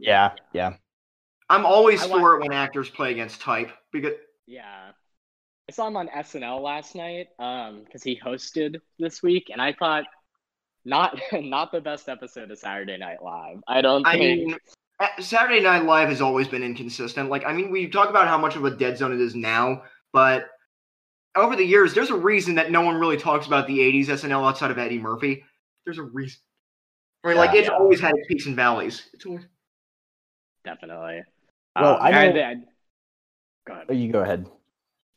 [0.02, 0.74] Yeah, yeah.
[1.48, 4.12] I'm always I for want- it when actors play against type because
[4.46, 4.90] Yeah.
[5.68, 9.72] I saw him on SNL last night um because he hosted this week and I
[9.72, 10.04] thought
[10.84, 13.58] not not the best episode of Saturday Night Live.
[13.68, 14.56] I don't I think mean,
[14.98, 17.30] uh, Saturday Night Live has always been inconsistent.
[17.30, 19.82] Like, I mean, we talk about how much of a dead zone it is now,
[20.12, 20.46] but
[21.36, 24.46] over the years, there's a reason that no one really talks about the '80s SNL
[24.48, 25.44] outside of Eddie Murphy.
[25.84, 26.40] There's a reason.
[27.24, 27.60] I mean, like, Yeah.
[27.60, 29.08] it's always had its peaks and valleys.
[29.14, 29.44] It's always
[30.64, 31.22] definitely.
[31.76, 32.54] Well, Um, I and know- I-
[33.66, 33.86] go ahead.
[33.88, 34.46] Oh, you go ahead.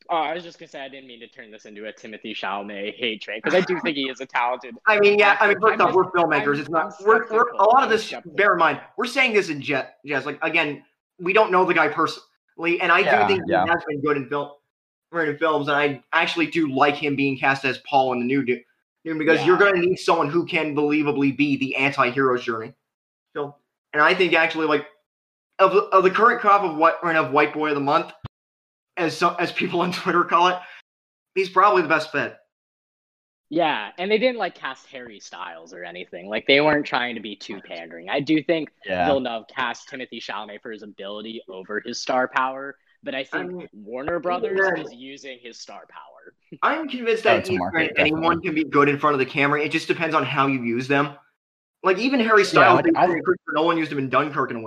[0.09, 2.35] Oh, I was just gonna say I didn't mean to turn this into a Timothy
[2.35, 4.75] Chalamet hate train because I do think he is a talented.
[4.87, 5.35] I mean, yeah.
[5.39, 6.53] I mean, first off, we're filmmakers.
[6.55, 6.93] I'm- it's not.
[6.99, 8.05] I'm We're, we're a lot of this.
[8.05, 8.35] skeptical.
[8.37, 10.25] Bear in mind, we're saying this in jet, jazz.
[10.27, 10.83] Like again,
[11.19, 13.63] we don't know the guy personally, and I Yeah, do think yeah.
[13.63, 14.51] he has been good in film,
[15.13, 18.43] in films, and I actually do like him being cast as Paul in the new
[18.45, 18.63] Dune
[19.05, 19.45] Dune, because Yeah.
[19.47, 22.73] you're going to need someone who can believably be the anti-hero's journey
[23.33, 23.53] film.
[23.93, 24.85] And I think actually, like
[25.59, 28.11] of the, of the current crop of what of White Boy of the Month,
[28.97, 30.57] as so, as people on Twitter call it,
[31.35, 32.35] he's probably the best fit.
[33.49, 36.27] Yeah, and they didn't like cast Harry Styles or anything.
[36.27, 38.09] Like they weren't trying to be too pandering.
[38.09, 39.05] I do think Yeah.
[39.05, 43.67] Villeneuve cast Timothy Chalamet for his ability over his star power, but I think mean,
[43.71, 44.83] Warner Brothers yeah.
[44.83, 46.33] is using his star power.
[46.63, 49.25] I'm convinced that it's a either market, anyone can be good in front of the
[49.27, 49.61] camera.
[49.61, 51.15] It just depends on how you use them.
[51.83, 54.65] Like even Harry Yeah, Styles, like, they- I- Christopher Nolan used him in Dunkirk and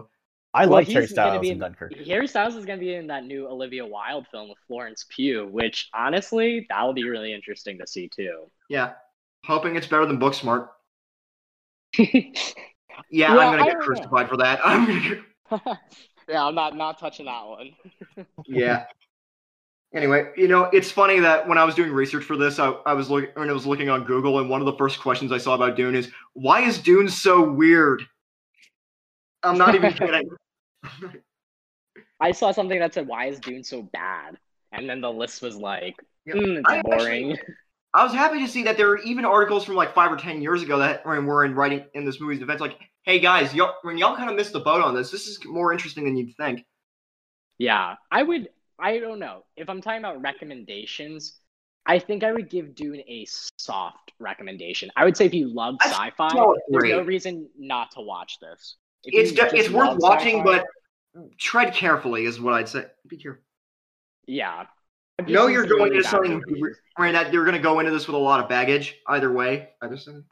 [0.54, 1.94] I Well, like he's Harry gonna Styles be in in- Dunkirk.
[2.06, 5.46] Harry Styles is going to be in that new Olivia Wilde film with Florence Pugh,
[5.46, 8.50] which honestly, that will be really interesting to see too.
[8.68, 8.92] yeah,
[9.44, 10.68] hoping it's better than Booksmart.
[11.98, 12.22] yeah,
[13.10, 13.84] Yeah, Well, I'm gonna get don't know.
[13.86, 14.60] crucified for that.
[14.64, 15.78] I'm gonna get,
[16.36, 17.70] I'm not not touching that one.
[18.46, 18.86] yeah.
[19.94, 22.92] Anyway, you know, it's funny that when I was doing research for this, I, I
[22.92, 25.38] was looking when I was looking on Google, and one of the first questions I
[25.38, 28.02] saw about Dune is, "Why is Dune so weird?"
[29.42, 30.30] I'm not even kidding.
[32.20, 34.36] I saw something that said, "Why is Dune so bad?"
[34.72, 35.96] And then the list was like,
[36.30, 37.38] "Hmm, I it's actually- boring."
[37.94, 40.42] I was happy to see that there were even articles from like five or ten
[40.42, 43.74] years ago that were were in writing in this movie's defense, like, "Hey guys, y'all,
[43.82, 45.10] when y'all kind of missed the boat on this.
[45.10, 46.64] This is more interesting than you'd think."
[47.56, 48.50] Yeah, I would.
[48.78, 51.40] I don't know if I'm talking about recommendations.
[51.86, 53.26] I think I would give Dune a
[53.56, 54.90] soft recommendation.
[54.94, 56.28] I would say if you love sci-fi,
[56.68, 58.76] there's no reason not to watch this.
[59.04, 60.64] If It's just it's worth watching, sci-fi-
[61.14, 62.86] but tread carefully is what I'd say.
[63.08, 63.42] Be careful.
[64.26, 64.64] yeah,
[65.18, 66.76] I've know you're going really into something movies.
[66.98, 69.70] right that you're going to go into this with a lot of baggage either way.
[69.82, 70.22] Either side.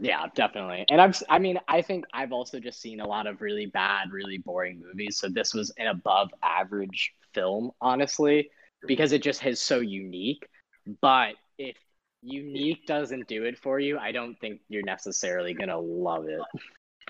[0.00, 0.84] Yeah, definitely.
[0.90, 4.10] And I've, I mean, I think I've also just seen a lot of really bad,
[4.12, 5.18] really boring movies.
[5.18, 8.50] So this was an above average film, honestly,
[8.86, 10.46] because it just is so unique.
[11.00, 11.76] But if
[12.22, 16.40] unique doesn't do it for you, I don't think you're necessarily gonna love it.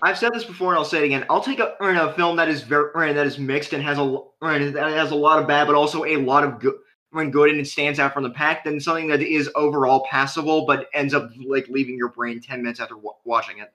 [0.03, 1.25] I've said this before and I'll say it again.
[1.29, 3.97] I'll take a, or a film that is very or that is mixed and has
[3.97, 4.29] a or
[4.59, 6.75] that has a lot of bad, but also a lot of good
[7.11, 10.65] when good and it stands out from the pack than something that is overall passable
[10.65, 13.73] but ends up like leaving your brain ten minutes after w- watching it.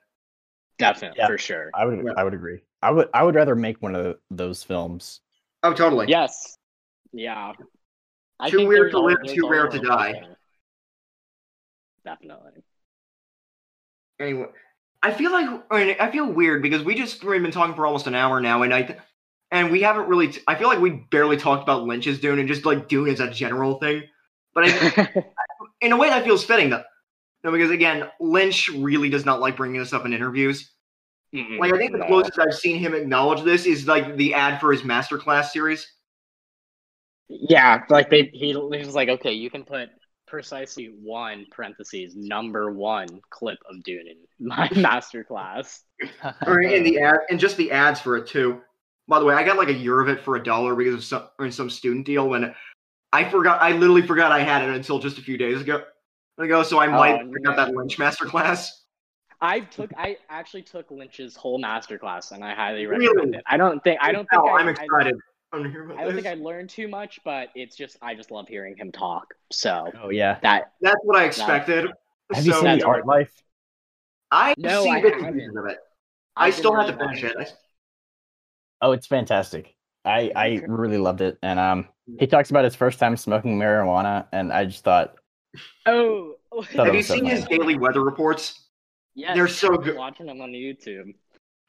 [0.78, 1.26] Definitely, Yeah.
[1.26, 1.70] for sure.
[1.74, 2.12] I would Yeah.
[2.16, 2.60] I would agree.
[2.82, 5.20] I would I would rather make one of those films.
[5.64, 6.06] Oh, totally.
[6.08, 6.56] Yes.
[7.12, 7.52] Yeah.
[8.38, 10.22] I Too think weird to live, too rare to a die.
[12.04, 12.12] Thing.
[12.12, 12.62] Definitely.
[14.20, 14.46] Anyway,
[15.02, 17.86] I feel like I, mean, I feel weird because we just we've been talking for
[17.86, 18.98] almost an hour now, and I th-
[19.50, 20.28] and we haven't really.
[20.28, 23.20] T- I feel like we barely talked about Lynch's Dune and just like Dune as
[23.20, 24.04] a general thing.
[24.54, 25.24] But I,
[25.80, 26.84] in a way, that feels fitting though.
[27.44, 30.70] No, because again, Lynch really does not like bringing this up in interviews.
[31.34, 34.60] Mm-mm, Like I think the closest I've seen him acknowledge this is like the ad
[34.60, 35.86] for his masterclass series.
[37.28, 39.88] Yeah, like they he, he was like, okay, you can put
[40.32, 44.16] precisely one parentheses number one clip of Dune in
[44.48, 45.80] my masterclass.
[46.46, 48.62] or in the ad and just the ads for it too.
[49.06, 51.04] By the way, I got like a year of it for a dollar because of
[51.04, 52.54] some or some student deal when
[53.12, 55.82] I forgot I literally forgot I had it until just a few days ago.
[56.38, 58.68] Ago, so I oh, might Oh, pick up that Lynch masterclass.
[59.42, 63.06] I took I actually took Lynch's whole masterclass and I highly Really?
[63.06, 63.42] recommend it.
[63.46, 65.12] I don't think I don't think Oh, I, I'm I-
[65.52, 65.66] excited.
[65.66, 66.24] I'm here about I, don't this.
[66.24, 69.34] think I learned too much, but it's just I just love hearing him talk.
[69.50, 70.38] So Oh yeah.
[70.42, 71.90] that That's what I expected.
[72.32, 73.30] Have you So, seen that's the art life?
[74.30, 75.58] I've No, seen I bits haven't.
[75.58, 75.78] of it.
[76.36, 77.52] I I've still have to finish wanting it.
[78.80, 79.74] Oh, it's fantastic.
[80.04, 81.88] I I really loved it, and um,
[82.18, 85.14] he talks about his first time smoking marijuana, and I just thought,
[85.86, 88.68] Oh, Thought Have you so seen his daily weather reports?
[89.14, 89.96] Yeah, They're so I'm good.
[89.96, 91.14] Watching them on YouTube.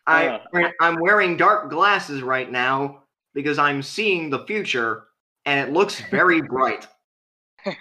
[0.08, 0.70] I Oh.
[0.82, 3.03] I'm wearing dark glasses right now,
[3.34, 5.06] because I'm seeing the future
[5.46, 6.88] and it looks very bright.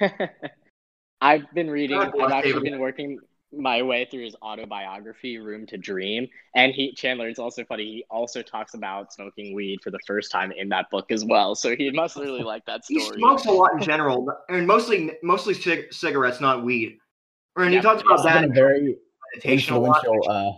[1.21, 1.99] I've been reading.
[1.99, 2.63] I've actually David.
[2.65, 3.19] been working
[3.53, 7.29] my way through his autobiography, Room to Dream, and he Chandler.
[7.29, 7.85] It's also funny.
[7.85, 11.55] He also talks about smoking weed for the first time in that book as well.
[11.55, 13.01] So he must really like that story.
[13.01, 16.99] He smokes a lot in general, and mostly mostly cig- cigarettes, not weed.
[17.57, 18.97] And he talks about that been in a very
[19.35, 19.99] meditation a lot.
[19.99, 20.31] influential.
[20.31, 20.53] Uh,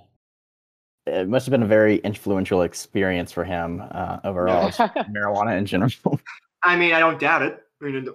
[1.06, 4.70] It must have been a very influential experience for him uh, overall.
[4.70, 5.92] marijuana in general.
[6.62, 7.58] I mean, I don't doubt it.
[7.82, 8.08] I mean,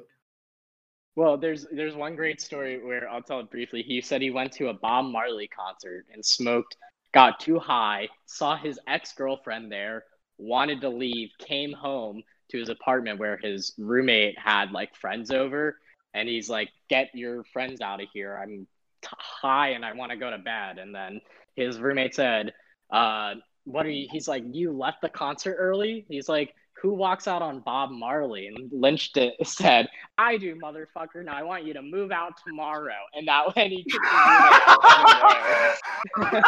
[1.15, 3.83] Well, there's there's one great story where I'll tell it briefly.
[3.83, 6.77] He said he went to a Bob Marley concert and smoked,
[7.13, 10.05] got too high, saw his ex girlfriend there,
[10.39, 15.77] wanted to leave, came home to his apartment where his roommate had like friends over,
[16.15, 18.35] and he's like, "Get your friends out of here!
[18.41, 18.65] I'm
[19.03, 21.21] t- high and I want to go to bed." And then
[21.55, 22.53] his roommate said,
[22.89, 23.35] "Uh,
[23.65, 26.53] what are you?" He's like, "You left the concert early." He's like.
[26.81, 28.47] Who walks out on Bob Marley?
[28.47, 31.25] And Lynch did, said, I do, motherfucker.
[31.25, 32.93] Now I want you to move out tomorrow.
[33.13, 35.75] And that when he kicked his roommate out
[36.15, 36.47] the window.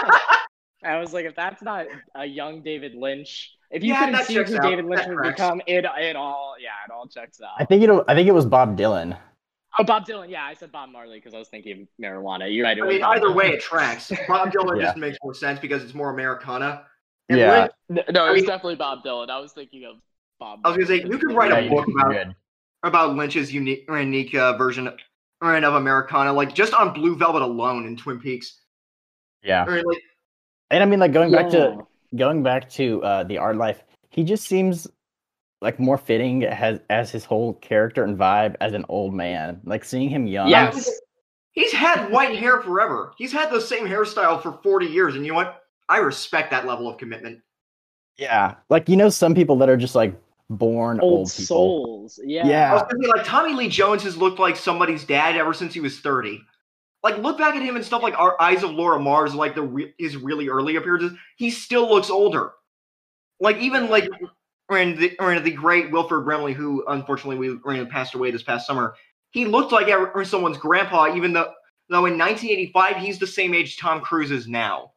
[0.85, 4.35] I was like, if that's not a young David Lynch, if you Yeah, couldn't see
[4.35, 4.63] who out.
[4.63, 5.35] David Lynch That would tracks.
[5.35, 7.49] become, it it all yeah, it all checks out.
[7.59, 7.69] I out.
[7.69, 7.89] think it.
[8.07, 9.17] I think it was Bob Dylan.
[9.79, 10.29] Oh, Bob Dylan.
[10.29, 12.53] Yeah, I said Bob Marley because I was thinking of marijuana.
[12.53, 12.77] You're right.
[12.77, 13.35] it I was mean, Bob either Dylan.
[13.35, 14.11] way, it tracks.
[14.27, 14.85] Bob Dylan Yeah.
[14.87, 16.83] just makes more sense because it's more Americana.
[17.29, 17.67] And Yeah.
[17.89, 19.29] Lynch- No, it I was mean- definitely Bob Dylan.
[19.29, 19.95] I was thinking of
[20.39, 20.59] Bob.
[20.65, 22.35] I was gonna say, you could because- write a book about- good.
[22.83, 24.95] about Lynch's unique, unique uh, version of,
[25.41, 28.59] of Americana, like just on Blue Velvet alone in Twin Peaks.
[29.43, 30.01] Yeah, Or like,
[30.69, 31.79] and I mean, like going back to
[32.15, 34.87] going back to uh, the art life, he just seems
[35.61, 39.61] like more fitting as as his whole character and vibe as an old man.
[39.63, 40.49] Like seeing him young.
[40.49, 40.89] Yes.
[41.51, 43.13] he's had white hair forever.
[43.17, 45.61] He's had the same hairstyle for 40 years, and you know what?
[45.87, 47.41] I respect that level of commitment.
[48.17, 51.45] Yeah, like you know, some people that are just like born old, old people.
[51.45, 52.19] souls.
[52.23, 52.47] Yeah.
[52.47, 52.71] Yeah.
[52.71, 55.73] I was gonna say, like Tommy Lee Jones has looked like somebody's dad ever since
[55.73, 56.41] he was 30.
[57.03, 59.63] Like, look back at him and stuff like Our Eyes of Laura Mars, like the
[59.63, 61.13] re- his really early appearances.
[61.37, 62.51] He still looks older.
[63.39, 64.07] Like even like
[64.77, 68.43] in the, or in the great Wilford Brimley, who unfortunately we or, passed away this
[68.43, 68.95] past summer.
[69.31, 69.87] He looked like
[70.25, 71.53] someone's grandpa, even though
[71.89, 74.91] though in 1985 he's the same age Tom Cruise is now.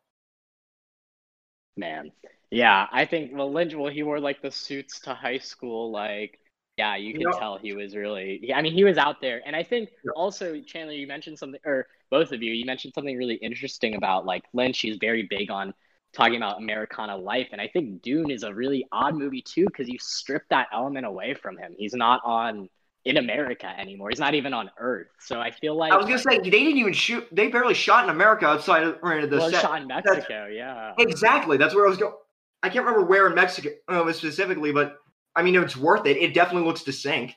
[1.76, 2.12] Man.
[2.50, 6.38] Yeah, I think well Lynch well he wore like the suits to high school like
[6.76, 9.42] yeah, you can tell he was really I mean he was out there.
[9.44, 10.12] And I think Yeah.
[10.14, 14.24] also Chandler you mentioned something or both of you you mentioned something really interesting about
[14.26, 15.74] like Lynch he's very big on
[16.14, 19.88] talking about Americana life and I think Dune is a really odd movie too cuz
[19.88, 21.74] you strip that element away from him.
[21.76, 22.68] He's not on
[23.04, 24.08] in America anymore.
[24.08, 25.08] He's not even on Earth.
[25.18, 27.26] So I feel like I was gonna say they didn't even shoot.
[27.32, 29.62] They barely shot in America outside of or the well, set.
[29.62, 30.92] shot in Mexico, yeah.
[30.98, 31.56] Exactly.
[31.56, 32.14] That's where I was going.
[32.62, 34.96] I can't remember where in Mexico uh, specifically, but
[35.36, 36.16] I mean, it's worth it.
[36.16, 37.34] It definitely looks to sink.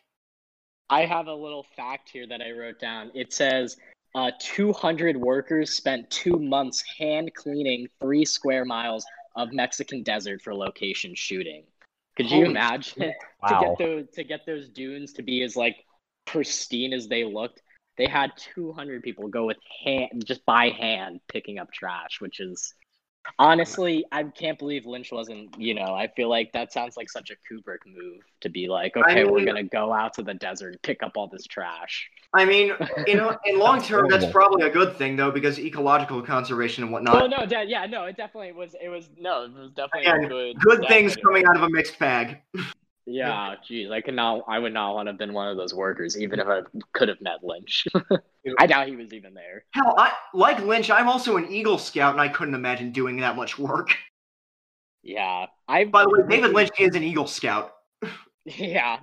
[0.89, 3.11] I have a little fact here that I wrote down.
[3.13, 3.75] It says
[4.17, 9.05] uh, 200 workers spent two months hand cleaning three square miles
[9.35, 11.63] of Mexican desert for location shooting.
[12.15, 13.13] Could you Holy imagine
[13.47, 15.75] to get those to get those dunes to be as like
[16.25, 17.61] pristine as they looked?
[17.99, 22.73] They had 200 people go with hand, just by hand, picking up trash, which is
[23.39, 25.59] honestly, I can't believe Lynch wasn't.
[25.59, 28.95] You know, I feel like that sounds like such a Kubrick move to be like,
[28.97, 32.09] I okay, we're gonna go out to the desert and pick up all this trash.
[32.33, 32.73] I mean,
[33.07, 36.91] you know, in long term, that's probably a good thing though, because ecological conservation and
[36.91, 37.23] whatnot.
[37.23, 38.75] Oh no, de- yeah, no, it definitely was.
[38.81, 40.59] It was no, it was definitely Again, a good.
[40.59, 41.21] good things anyway.
[41.23, 42.41] coming out of a mixed bag.
[43.09, 44.43] Yeah, geez, I could not.
[44.49, 46.59] I would not want to have been one of those workers, even if I
[46.91, 47.87] could have met Lynch.
[48.59, 49.63] I doubt he was even there.
[49.71, 50.91] Hell, I like Lynch.
[50.91, 53.95] I'm also an Eagle Scout, and I couldn't imagine doing that much work.
[55.03, 55.85] Yeah, I.
[55.85, 57.71] By the way, David Lynch is an Eagle Scout.
[58.43, 58.99] Yeah,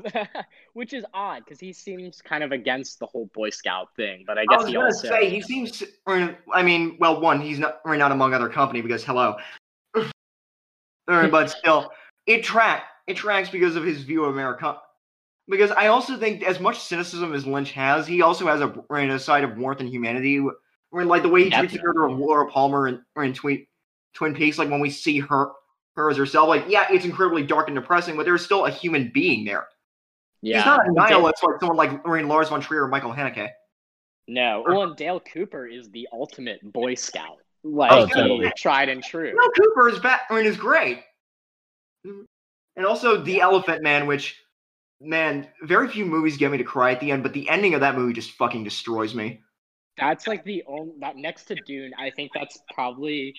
[0.73, 4.37] which is odd because he seems kind of against the whole Boy Scout thing, but
[4.39, 5.09] I guess I was he gonna also.
[5.09, 5.83] say he seems.
[6.07, 9.37] Or, I mean, well, one, he's not right not among other company because hello.
[11.07, 11.91] But still,
[12.27, 14.79] it track it tracks because of his view of America.
[15.49, 19.19] Because I also think, as much cynicism as Lynch has, he also has a, a
[19.19, 20.41] side of warmth and humanity.
[20.91, 23.67] Where, like the way he treats the character of Laura Palmer in, or in Twin,
[24.15, 25.51] Twin Peaks, like when we see her
[25.97, 29.11] her as herself, like yeah, it's incredibly dark and depressing, but there's still a human
[29.13, 29.67] being there.
[30.41, 33.51] yeah, He's not a nihilist like someone like mean, Lars von Trier or Michael Haneke.
[34.27, 38.51] No, well, and Dale Cooper is the ultimate Boy Scout, like Oh, totally.
[38.57, 39.35] tried and true.
[39.35, 40.23] No, Cooper is back.
[40.31, 41.01] I mean, is great.
[42.77, 44.37] And also the Elephant Man, which,
[45.01, 47.81] man, very few movies get me to cry at the end, but the ending of
[47.81, 49.41] that movie just fucking destroys me.
[49.97, 51.93] That's like the only that next to Dune.
[51.97, 53.35] I think that's probably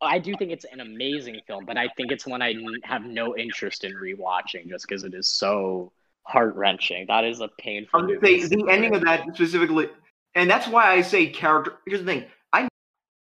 [0.00, 2.54] I do think it's an amazing film, but I think it's one I
[2.84, 5.92] have no interest in rewatching just because it is so
[6.24, 7.06] heart wrenching.
[7.08, 8.00] That is a painful.
[8.00, 9.88] I'm movie say the ending of that specifically,
[10.34, 11.78] and that's why I say character.
[11.86, 12.68] Here's the thing: I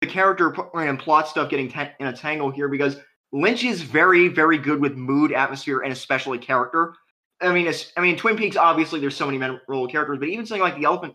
[0.01, 2.97] the character and plot stuff getting ta- in a tangle here because
[3.33, 6.95] Lynch is very, very good with mood, atmosphere, and especially character.
[7.41, 8.57] I mean, it's, I mean, Twin Peaks.
[8.57, 11.15] Obviously, there's so many memorable characters, but even something like the Elephant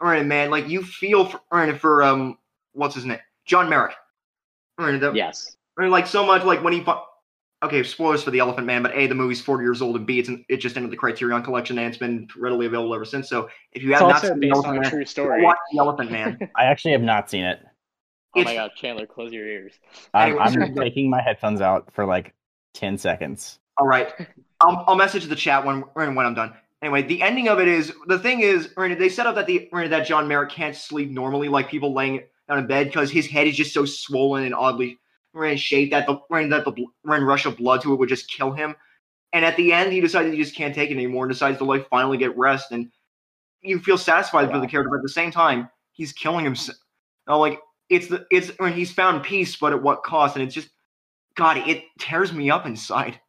[0.00, 2.36] or man, like you feel for, or for um,
[2.72, 3.94] what's his name, John Merrick.
[4.78, 5.56] Or the, Yes.
[5.78, 6.82] or like so much like when he.
[6.82, 6.92] fu-
[7.64, 10.18] Okay, spoilers for the Elephant Man, but a the movie's 40 years old, and b
[10.18, 13.28] it's it just entered the Criterion collection and it's been readily available ever since.
[13.28, 15.04] So if you It's have not also seen the based Elephant on a Man, true
[15.04, 15.44] story.
[15.44, 16.38] watch the Elephant Man.
[16.56, 17.64] I actually have not seen it.
[18.34, 19.74] Oh It's- my god, Chandler, close your ears.
[20.14, 22.34] I'm, I'm taking my headphones out for like
[22.74, 23.58] 10 seconds.
[23.78, 24.12] All right,
[24.60, 26.54] I'll, I'll message the chat when when I'm done.
[26.82, 29.68] Anyway, the ending of it is the thing is or they set up that the
[29.72, 33.46] that John Merrick can't sleep normally like people laying down in bed because his head
[33.46, 34.98] is just so swollen and oddly
[35.34, 36.18] or shaped that the
[36.48, 38.74] that the bl- rush of blood to it would just kill him.
[39.32, 41.64] And at the end, he decides he just can't take it anymore and decides to
[41.64, 42.72] like finally get rest.
[42.72, 42.90] And
[43.62, 46.76] you feel satisfied for the character, but at the same time, he's killing himself.
[47.28, 47.58] Oh, like
[47.88, 50.36] it's the it's when he's found peace, but at what cost?
[50.36, 50.70] And it's just
[51.36, 53.20] God, it tears me up inside.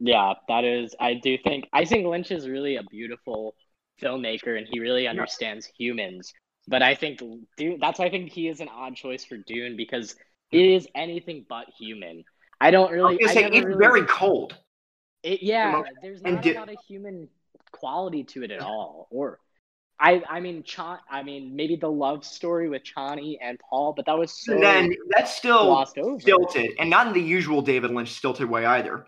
[0.00, 0.94] Yeah, that is.
[1.00, 1.68] I do think.
[1.72, 3.54] I think Lynch is really a beautiful
[4.00, 6.32] filmmaker, and he really understands humans.
[6.68, 7.20] But I think
[7.56, 7.78] Dune.
[7.80, 10.14] That's why I think he is an odd choice for Dune because
[10.52, 12.24] it is anything but human.
[12.60, 13.18] I don't really.
[13.24, 14.56] I say it's really- very cold.
[15.24, 17.28] It, yeah, there's not a lot of human
[17.72, 19.08] quality to it at all.
[19.10, 19.40] Or,
[20.00, 24.06] I, I mean, Chan, I mean, maybe the love story with Chani and Paul, but
[24.06, 25.84] that was so And then that's still
[26.18, 29.06] stilted, and not in the usual David Lynch stilted way either.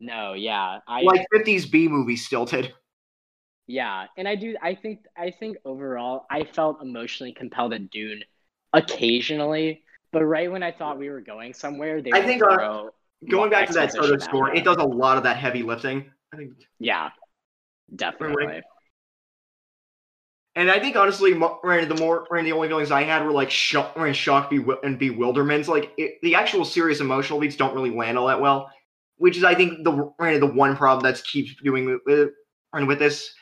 [0.00, 2.72] No, yeah, I Like 50s B movie stilted.
[3.66, 4.56] Yeah, and I do.
[4.60, 5.04] I think.
[5.16, 8.24] I think overall, I felt emotionally compelled at Dune
[8.72, 12.90] occasionally, but right when I thought we were going somewhere, they I think, uh, throw
[13.28, 16.10] Going back to that Toto score, it does a lot of that heavy lifting.
[16.32, 17.10] I think, Yeah,
[17.94, 18.62] definitely.
[20.56, 23.32] And I think honestly, mo- right, the more right, the only feelings I had were
[23.32, 25.68] like shock, right, shock bewi- and bewilderments.
[25.68, 28.70] Like it, the actual serious emotional beats don't really land all that well,
[29.16, 32.30] which is I think the right, the one problem that's keeps doing with
[32.72, 33.34] right, with this.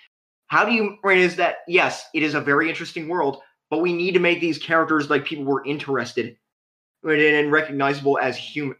[0.46, 3.40] How do you right, is that yes, it is a very interesting world,
[3.70, 6.36] but we need to make these characters like people were interested
[7.04, 8.76] in and recognizable as human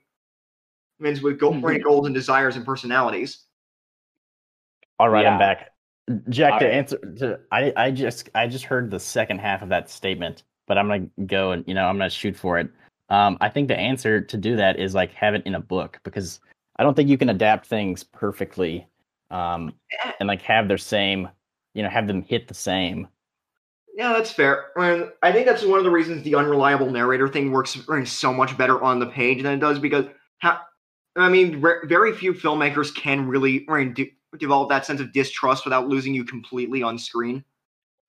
[0.98, 1.82] humans with go- Mhm.
[1.82, 3.44] goals and desires and personalities.
[5.00, 5.32] All right, Yeah.
[5.32, 5.71] I'm back.
[6.28, 6.74] Jack, All to right.
[6.74, 10.76] answer, to, I, I just, I just heard the second half of that statement, but
[10.76, 12.70] I'm gonna go and you know, I'm gonna shoot for it.
[13.08, 16.00] Um, I think the answer to do that is like have it in a book
[16.02, 16.40] because
[16.76, 18.86] I don't think you can adapt things perfectly,
[19.30, 19.74] um,
[20.18, 21.28] and like have their same,
[21.74, 23.06] you know, have them hit the same.
[23.94, 24.70] Yeah, that's fair.
[24.76, 28.56] And I think that's one of the reasons the unreliable narrator thing works so much
[28.56, 30.06] better on the page than it does because,
[30.42, 35.12] I mean, re- very few filmmakers can really I mean, de- develop that sense of
[35.12, 37.44] distrust without losing you completely on screen.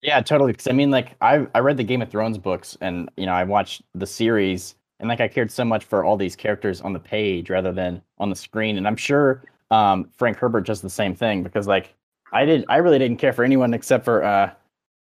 [0.01, 0.51] Yeah, totally.
[0.51, 3.33] Because I mean, like I I read the Game of Thrones books, and you know
[3.33, 6.91] I watched the series, and like I cared so much for all these characters on
[6.93, 8.77] the page rather than on the screen.
[8.77, 11.93] And I'm sure um, Frank Herbert does the same thing because like
[12.33, 14.51] I did, I really didn't care for anyone except for uh,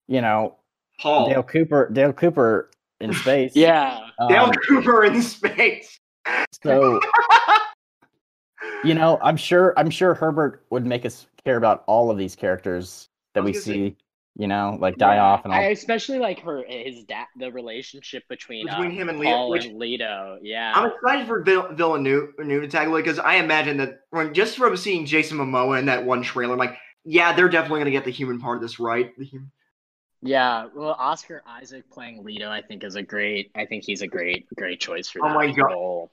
[0.07, 0.57] you know
[1.01, 3.57] Paul, Dale Cooper, Dale Cooper in space.
[3.57, 5.99] Yeah, Dale Um, Cooper in space.
[6.63, 7.01] so
[8.85, 12.35] you know, I'm sure I'm sure Herbert would make us care about all of these
[12.37, 13.97] characters that we was gonna say- see.
[14.37, 15.61] You know, like die Yeah, off and all.
[15.61, 19.51] I especially like her, his dad, the relationship between, Between uh, him and Leo, Paul
[19.51, 20.41] which- and Leto.
[20.43, 24.57] Yeah, I'm excited for Vill- Villeneuve to tackle it because I imagine that when just
[24.57, 27.91] from seeing Jason Momoa in that one trailer, I'm like, yeah, they're definitely going to
[27.93, 29.17] get the human part of this right.
[29.17, 29.53] The human-
[30.21, 30.67] yeah.
[30.75, 33.53] Well, Oscar Isaac playing Leto, I think, is a great.
[33.55, 35.67] I think he's a great, great choice for Oh that my God.
[35.67, 36.11] role.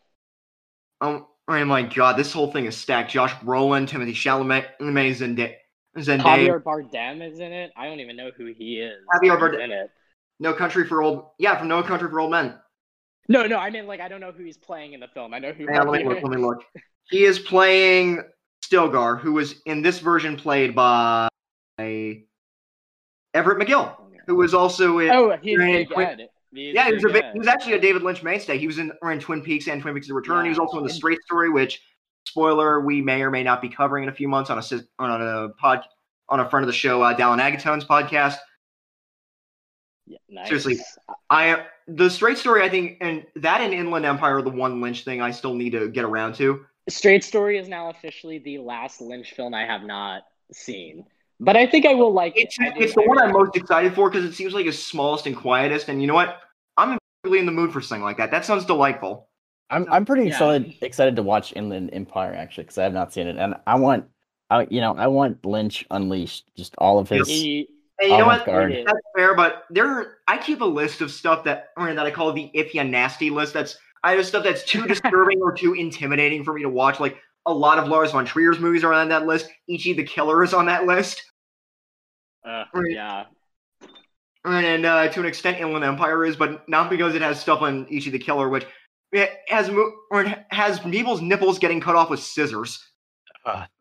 [1.52, 3.12] Oh, oh my god, this whole thing is stacked.
[3.12, 5.58] Josh Brolin, Timothy Chalamet, Zendaya,
[5.98, 7.72] Javier Bardem is in it.
[7.76, 8.96] I don't even know who he is.
[9.14, 9.64] Javier Bardem.
[9.64, 9.90] in it.
[10.40, 12.56] No Country for Old, yeah, from No Country for Old Men.
[13.28, 15.34] No, no, I mean like I don't know who he's playing in the film.
[15.34, 15.68] I know who.
[15.68, 16.24] On, let me look.
[16.24, 16.64] Let me look.
[17.10, 18.22] He is playing
[18.66, 21.28] Stilgar, who was in this version played by
[21.78, 22.24] Everett
[23.34, 25.12] McGill, oh, who was also in.
[25.12, 25.92] Oh, he's Big.
[25.98, 26.30] Ed.
[26.54, 28.58] He's yeah, he was, a, Big he was actually a David Lynch mainstay.
[28.58, 30.44] He was in, in Twin Peaks and Twin Peaks: The Return.
[30.44, 31.82] He was also in The Straight Story, which
[32.26, 34.64] spoiler we may or may not be covering in a few months on a
[35.00, 35.84] on a pod
[36.30, 38.38] on a friend of the show, uh, Dallin Agatone's podcast.
[40.08, 40.48] Yeah, nice.
[40.48, 40.80] seriously.
[41.30, 45.04] I the Straight Story, I think, and that and Inland Empire are the one Lynch
[45.04, 46.66] thing I still need to get around to.
[46.90, 51.06] Straight Story is now officially the last Lynch film I have not seen,
[51.42, 52.74] but I think I will like It's it.
[52.78, 55.90] It's the one I'm most excited for because it seems like it's smallest and quietest.
[55.90, 56.40] And you know what?
[56.78, 58.32] I'm really in the mood for something like that.
[58.32, 59.28] That sounds delightful.
[59.70, 60.30] I'm I'm pretty Yeah.
[60.30, 63.76] excited excited to watch Inland Empire actually because I have not seen it, and I
[63.76, 64.06] want,
[64.50, 67.28] I you know I want Lynch unleashed, just all of his.
[67.28, 67.70] He,
[68.02, 68.42] And you know what?
[68.42, 68.84] Avant-garde.
[68.86, 72.34] That's fair, but there I keep a list of stuff that or that I call
[72.34, 73.54] the if ya nasty list.
[73.54, 77.00] That's I have stuff that's too disturbing or too intimidating for me to watch.
[77.00, 79.50] Like a lot of Lars von Trier's movies are on that list.
[79.68, 81.31] Ichi the Killer is on that list,
[82.46, 82.92] uh, Right.
[82.92, 83.26] yeah.
[84.46, 87.86] and uh, to an extent, Inland Empire is, but not because it has stuff on
[87.90, 88.66] Ichi the Killer, which
[89.12, 92.84] it has mo- or it has people's nipples getting cut off with scissors.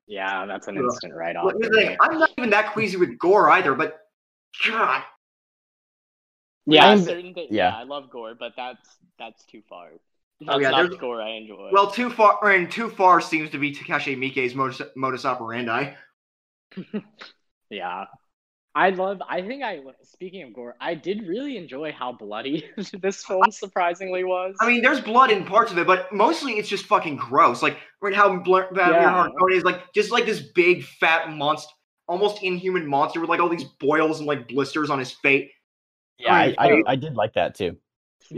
[0.06, 0.84] Yeah, that's an Ugh.
[0.84, 1.44] instant write off.
[1.44, 3.98] Well, here's I'm not even that queasy with gore either, but
[4.66, 5.02] God,
[6.66, 7.48] Yeah, I'm- certain things.
[7.52, 7.70] yeah.
[7.70, 7.78] Yeah.
[7.78, 9.90] I love gore, but that's that's too far.
[10.40, 11.68] That's Oh, yeah, not there's- gore I enjoy.
[11.72, 15.92] well, too far and too far seems to be Takashi Miike's modus, modus operandi.
[17.70, 18.06] yeah,
[18.74, 19.20] I love.
[19.28, 19.80] I think I.
[20.02, 22.68] Speaking of gore, I did really enjoy how bloody
[23.02, 24.54] this film surprisingly was.
[24.60, 27.62] I mean, there's blood in parts of it, but mostly it's just fucking gross.
[27.62, 29.28] Like, right how bl- Vladimir Yeah.
[29.28, 31.72] Harkonnen is like just like this big fat monster,
[32.06, 35.50] almost inhuman monster with like all these boils and like blisters on his face.
[36.18, 36.82] Yeah, I, I, Oh.
[36.86, 37.76] I did like that too.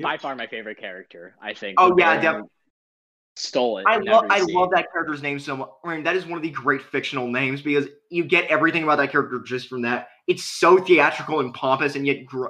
[0.02, 1.34] by far my favorite character.
[1.42, 1.74] I think.
[1.78, 2.50] Oh, yeah, Baron def-
[3.36, 3.84] Stole it.
[3.86, 4.54] I love I scene.
[4.54, 5.70] love that character's name so much.
[5.84, 8.98] I mean, that is one of the great fictional names because you get everything about
[8.98, 10.08] that character just from that.
[10.28, 12.48] It's so theatrical and pompous, and yet gr-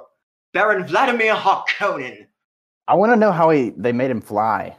[0.53, 2.27] Baron Vladimir Harkonnen.
[2.87, 4.75] I want to know how he they made him fly.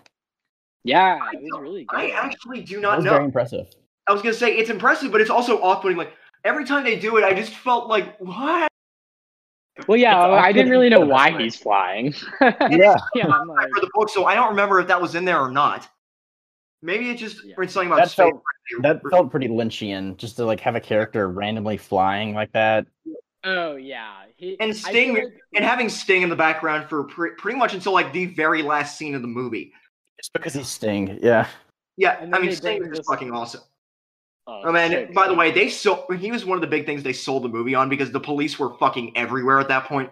[0.84, 1.98] Yeah, I it was really good.
[1.98, 3.10] I actually do That not was know.
[3.12, 3.66] very impressive.
[4.06, 5.96] I was gonna say it's impressive, but it's also off-putting.
[5.96, 6.12] Like
[6.44, 8.68] every time they do it, I just felt like what?
[9.88, 12.14] well, yeah, It's I didn't really know why he's flying.
[12.42, 15.14] Yeah, yeah, I'm I like, read the book, so I don't remember if that was
[15.14, 15.88] in there or not.
[16.84, 17.54] Maybe it just Yeah.
[17.56, 18.30] read something about that space.
[18.30, 22.86] felt that felt pretty Lynchian, just to like have a character randomly flying like that.
[23.42, 25.24] oh yeah, he, And Sting- like-
[25.54, 28.98] and having Sting in the background for pre- pretty much until like the very last
[28.98, 29.72] scene of the movie.
[30.18, 31.18] Just because he's Sting.
[31.22, 31.46] Yeah.
[31.96, 33.62] Yeah, I mean Sting is just fucking awesome.
[34.46, 36.04] oh, Oh man, so by the way, they sold.
[36.18, 38.58] He was one of the big things they sold the movie on because the police
[38.58, 40.10] were fucking everywhere at that point.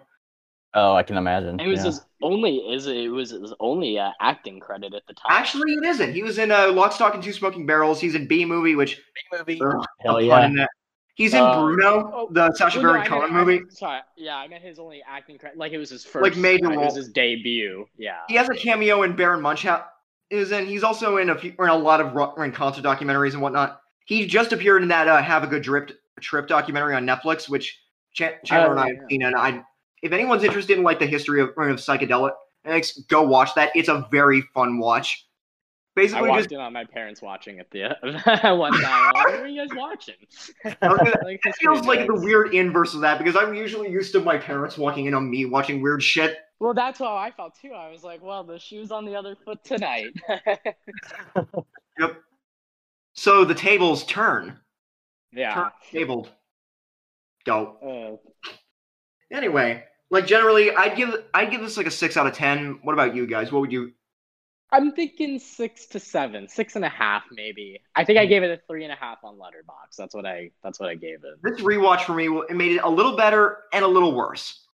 [0.75, 1.59] Oh, I can imagine.
[1.59, 1.85] it was yeah.
[1.85, 5.27] his only is it was his only uh, acting credit at the time.
[5.29, 6.13] Actually, it isn't.
[6.13, 7.99] He was in uh, Lock, Stock, and Two Smoking Barrels.
[7.99, 9.61] He's in B movie, which B movie.
[9.63, 10.45] ugh, Hell yeah.
[10.45, 10.65] in.
[11.15, 13.61] He's in Uh, Bruno, oh, the Sacha Well, no, Baron I Cohen meant- I movie.
[13.69, 15.59] sorry, yeah, I meant his only acting credit.
[15.59, 17.85] Like it was his first, Like, major it was his debut.
[17.99, 18.17] Yeah.
[18.27, 19.85] He has a cameo in Baron Munchausen.
[20.31, 20.65] Is in.
[20.65, 23.79] He's also in a few, in a lot of in concert documentaries and whatnot.
[24.05, 27.79] He just appeared in that uh, "Have a Good Trip" trip documentary on Netflix, which
[28.15, 29.21] Ch- Chandler and I Oh, have seen.
[29.21, 29.61] And I,
[30.03, 32.33] if anyone's interested in like the history of, of psychedelic,
[33.07, 33.71] go watch that.
[33.73, 35.25] It's a very fun watch.
[35.95, 37.95] I Basically, walked just in on my parents watching it the
[38.55, 39.13] one time.
[39.13, 40.15] Like, what are you guys watching?
[40.65, 40.87] I
[41.23, 44.37] like, it feels like the weird inverse of that because I'm usually used to my
[44.37, 46.37] parents walking in on me watching weird shit.
[46.59, 47.71] Well, that's how I felt too.
[47.73, 50.13] I was like, well, the shoe's on the other foot tonight.
[51.99, 52.17] Yep.
[53.13, 54.59] So the tables turn.
[55.31, 55.53] yeah.
[55.53, 56.31] Turn tabled.
[57.45, 58.19] Go.
[58.25, 58.29] Uh,
[59.33, 59.83] Anyway,
[60.13, 62.79] like generally, I'd give I'd give this like a six out of ten.
[62.83, 63.51] What about you guys?
[63.51, 63.91] What would you?
[64.71, 67.79] I'm thinking six to seven, six and a half, maybe.
[67.95, 69.95] I think I gave it a three and a half on Letterboxd.
[69.97, 70.51] That's what I.
[70.63, 71.41] That's what I gave it.
[71.43, 74.65] This rewatch for me it made it a little better and a little worse.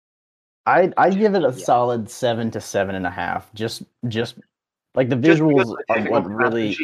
[0.66, 1.64] I I'd give it a Yeah.
[1.64, 3.52] solid seven to seven and a half.
[3.54, 4.34] Just just
[4.96, 6.76] like the visuals of are what really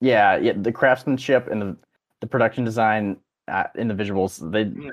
[0.00, 1.76] yeah yeah the craftsmanship and the
[2.20, 4.90] the production design uh, in the visuals they Yeah.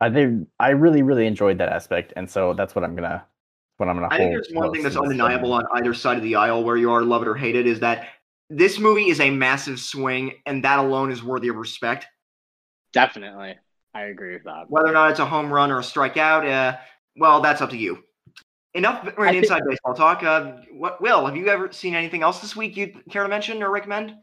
[0.00, 3.24] I they I really really enjoyed that aspect and so that's what I'm gonna
[3.78, 4.08] what I'm gonna.
[4.10, 6.90] I think there's one thing that's undeniable on either side of the aisle, where you
[6.90, 8.08] are love it or hate it, is that
[8.50, 12.06] this movie is a massive swing, and that alone is worthy of respect.
[12.92, 13.56] Definitely,
[13.94, 14.64] I agree with that.
[14.68, 16.76] Whether or not it's a home run or a strikeout, uh,
[17.16, 18.02] well, that's up to you.
[18.74, 20.22] Enough for an think- inside baseball talk.
[20.22, 23.62] Uh, what, Will, have you ever seen anything else this week you'd care to mention
[23.62, 24.14] or recommend?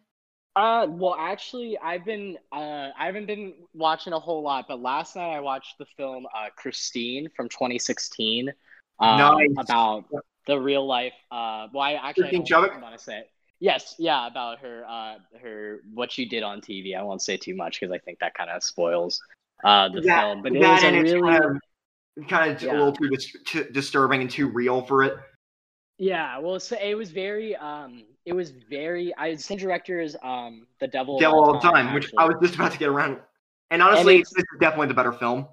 [0.56, 5.16] Uh, well, actually, I've been uh, I haven't been watching a whole lot, but last
[5.16, 8.54] night I watched the film uh, Christine from 2016,
[9.00, 9.50] um, Nice.
[9.58, 10.06] about
[10.48, 11.14] the real life.
[11.30, 13.20] Uh, well, I actually Christine I don't want to say.
[13.20, 13.32] It.
[13.60, 16.96] Yes, yeah, about her, uh, her what she did on TV.
[16.96, 19.22] I won't say too much because I think that kind of spoils
[19.64, 20.42] uh the that, film.
[20.42, 24.22] But it was a really kind of, kind of a little too, dis- too disturbing
[24.22, 25.18] and too real for it.
[25.98, 29.16] Yeah, well, so it was very, um, it was very.
[29.18, 31.20] I same director as um, the Devil.
[31.20, 32.12] Devil all the time, which.
[32.18, 33.20] I was just about to get around.
[33.72, 35.48] And honestly, it's- this is definitely the better film.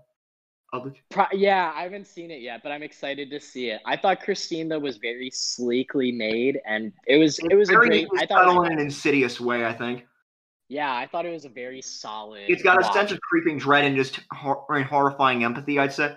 [1.11, 3.83] Pro- yeah, I haven't seen it yet, but I'm excited to see it.
[3.85, 8.09] I thought Christine though was very sleekly made, and it was it was a great.
[8.17, 9.67] I thought, it subtle was- in an insidious way.
[9.67, 10.07] I think
[10.69, 12.45] yeah, I thought it was a very solid.
[12.49, 15.79] it's got a sense of creeping dread and just hor- horrifying empathy.
[15.79, 16.17] I'd say.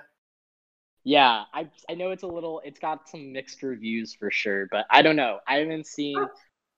[1.06, 2.62] Yeah, I I know it's a little.
[2.66, 5.40] It's got some mixed reviews for sure, but I don't know.
[5.48, 6.28] I haven't seen.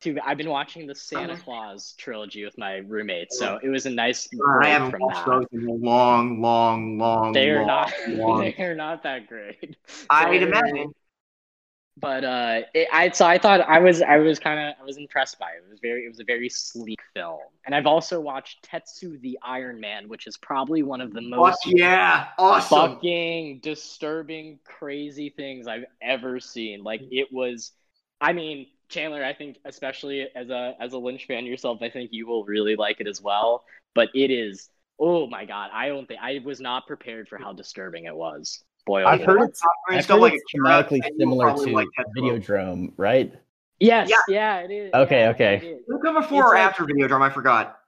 [0.02, 3.90] Too, I've been watching the Santa Claus trilogy with my roommate, so it was a
[3.90, 5.26] nice Uh, I haven't from watched that.
[5.26, 7.94] those in a long, long, long, They're long, not.
[8.08, 8.54] long.
[8.58, 9.78] They're not that great.
[10.10, 10.94] I'd imagine.
[12.00, 14.98] But uh, it, I so I thought I was I was kind of I was
[14.98, 15.64] impressed by it.
[15.66, 19.40] It was very it was a very sleek film, and I've also watched Tetsuo the
[19.42, 22.96] Iron Man, which is probably one of the most yeah, awesome.
[22.96, 26.84] fucking disturbing, crazy things I've ever seen.
[26.84, 27.72] Like it was,
[28.22, 32.12] I mean, Chandler, I think especially as a as a Lynch fan yourself, I think
[32.14, 33.64] you will really like it as well.
[33.96, 34.70] But it is,
[35.00, 38.64] oh my god, I don't think I was not prepared for how disturbing it was.
[38.88, 41.88] Boy, I've heard it's, I mean, I've stuff heard like it's thematically similar to like
[42.00, 42.40] Tetsuo.
[42.40, 43.34] Videodrome, right?
[43.82, 44.18] Yes, Yeah.
[44.30, 44.94] yeah, it is.
[44.94, 45.56] Okay, yeah, okay.
[45.58, 45.86] it is.
[45.86, 47.22] Did it come before It's or like- after Videodrome?
[47.22, 47.80] I forgot.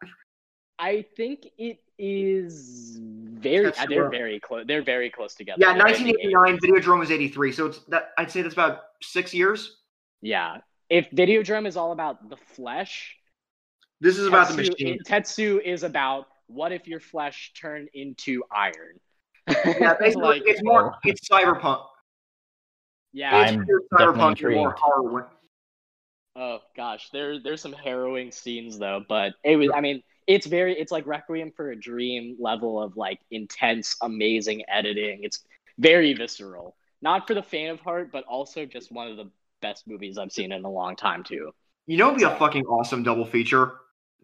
[0.77, 3.65] I think it is very.
[3.65, 4.11] That's uh, they're rough.
[4.11, 4.65] very close.
[4.67, 5.57] They're very close together.
[5.59, 6.59] Yeah, They're in 1989.
[6.59, 8.11] Videodrome was 83, so it's that.
[8.17, 9.77] I'd say that's about six years.
[10.21, 10.57] Yeah.
[10.89, 13.15] If Videodrome is all about the flesh,
[14.01, 14.99] This is about the Tetsu- machine.
[15.05, 18.99] Tetsuo is about what if your flesh turned into iron.
[19.47, 20.95] Yeah, basically, Like, it's more.
[21.03, 21.83] It's cyberpunk.
[23.13, 23.43] yeah.
[23.43, 24.29] It's I'm cyberpunk and more
[24.69, 24.79] intrigued.
[24.79, 25.29] horror.
[26.35, 29.69] Oh gosh, there there's some harrowing scenes though, but it was.
[29.75, 30.79] I mean, it's very.
[30.79, 35.19] It's like Requiem for a Dream level of like intense, amazing editing.
[35.23, 35.43] It's
[35.79, 36.75] very visceral.
[37.01, 39.29] Not for the faint of heart, but also just one of the
[39.61, 41.51] best movies I've seen in a long time too.
[41.87, 43.73] You know, it'd be a fucking awesome double feature.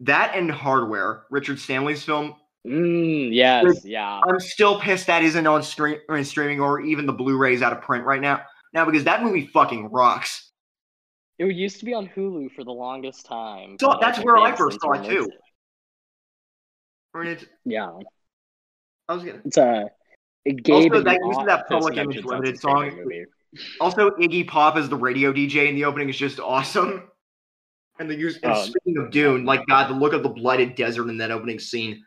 [0.00, 2.36] That and Hardware, Richard Stanley's film.
[2.66, 4.20] Mm, yes, yeah.
[4.28, 7.72] I'm still pissed that isn't on stream or in streaming or even the Blu-rays out
[7.72, 8.42] of print right now.
[8.72, 10.50] Now because that movie fucking rocks.
[11.38, 13.76] It used to be on Hulu for the longest time.
[13.78, 15.30] So that's where I first saw it, too.
[17.14, 17.90] I mean, it's, Yeah,
[19.08, 19.42] I was gonna.
[19.44, 19.90] it's a.
[20.44, 23.70] It gave Also, that use of that Public Image Limited that's his favorite song.
[23.80, 27.10] Also, Iggy Pop as the radio DJ in the opening is just awesome.
[27.98, 28.38] And the use.
[28.42, 28.62] And Oh.
[28.62, 32.04] speaking of Dune, like God, the look of the blighted desert in that opening scene.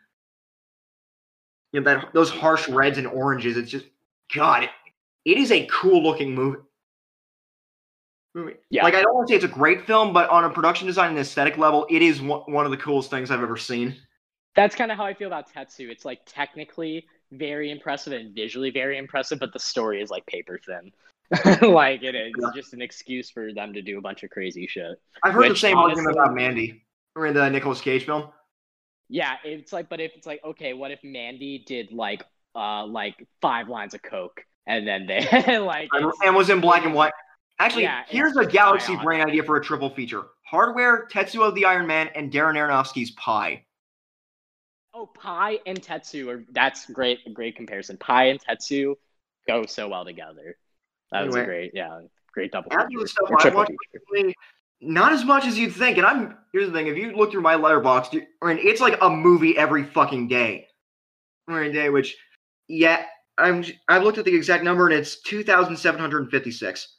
[1.72, 3.56] You know, that those harsh reds and oranges.
[3.56, 3.86] It's just
[4.34, 4.64] God.
[4.64, 4.70] It,
[5.24, 6.58] it is a cool looking movie.
[8.34, 8.54] movie.
[8.70, 8.84] Yeah.
[8.84, 11.10] Like I don't want to say it's a great film, but on a production design
[11.10, 13.96] and aesthetic level, it is one, of the coolest things I've ever seen.
[14.56, 15.88] That's kind of how I feel about Tetsuo.
[15.90, 20.58] It's like technically very impressive and visually very impressive, but the story is like paper
[20.64, 20.90] thin.
[21.70, 22.48] like it is Yeah.
[22.54, 25.00] just an excuse for them to do a bunch of crazy shit.
[25.22, 26.82] I've heard the Which, same argument about Mandy,
[27.14, 28.30] or in the Nicolas Cage film.
[29.10, 33.26] Yeah, it's like, but if it's like, okay, what if Mandy did like, uh, like
[33.42, 37.12] five lines of coke, and then they like, and, was in black and white.
[37.58, 39.04] Actually, Yeah, here's a galaxy ionic.
[39.04, 43.64] brain idea for a triple feature: Hardware, Tetsuo the Iron Man, and Darren Aronofsky's Pi.
[44.94, 47.96] oh, Pi and Tetsuo are that's great, great comparison.
[47.98, 48.94] Pi and Tetsuo
[49.46, 50.56] go so well together.
[51.12, 52.02] That was a great, yeah,
[52.32, 53.00] great double After feature.
[53.00, 53.72] the stuff I watched,
[54.80, 55.98] not as much as you'd think.
[55.98, 58.98] And I'm here's the thing: if you look through my letterboxd, I mean, it's like
[59.02, 60.66] a movie every fucking day,
[61.48, 61.90] every day.
[61.90, 62.16] Which,
[62.68, 63.04] yeah,
[63.38, 63.64] I'm.
[63.88, 66.96] I've looked at the exact number, and it's two thousand seven hundred fifty-six.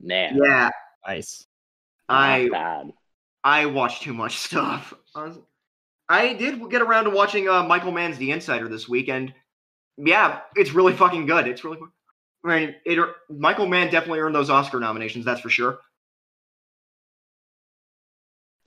[0.00, 0.70] Man, Yeah,
[1.06, 1.46] Nice.
[2.08, 2.92] not I bad.
[3.44, 4.94] I watch too much stuff.
[5.14, 5.32] I
[6.08, 9.32] I did get around to watching uh, Michael Mann's The Insider this weekend.
[9.96, 11.48] Yeah, it's really fucking good.
[11.48, 11.78] It's really.
[12.44, 15.24] I mean, it, Michael Mann definitely earned those Oscar nominations.
[15.24, 15.80] That's for sure.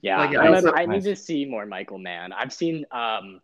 [0.02, 2.32] Yeah, Like, I, also- I need to see more Michael Mann.
[2.32, 3.40] I've seen um,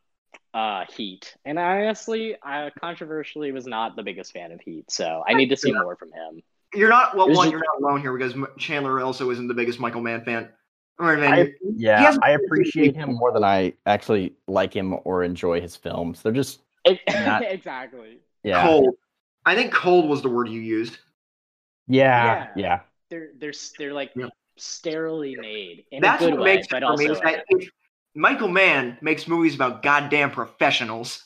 [0.54, 5.22] uh, Heat, and I honestly, I controversially was not the biggest fan of Heat, so
[5.28, 5.82] I need to see Yeah.
[5.82, 6.42] more from him.
[6.74, 7.26] You're not well.
[7.28, 10.48] One, just- you're not alone here because Chandler also isn't the biggest Michael Mann fan.
[10.98, 11.32] All right, man.
[11.34, 16.22] I, yeah, I appreciate him more than I actually like him or enjoy his films.
[16.22, 16.60] They're just
[17.10, 18.18] Not- exactly.
[18.42, 18.94] yeah, Cold.
[19.44, 20.96] I think cold was the word you used.
[21.86, 22.48] yeah, Yeah.
[22.56, 22.80] yeah.
[23.10, 24.28] They're they're they're like Yeah.
[24.56, 27.08] Sterilely made in That's a good what way, makes it but for me.
[27.08, 27.68] also Is that if
[28.14, 31.24] Michael Mann makes movies about goddamn professionals.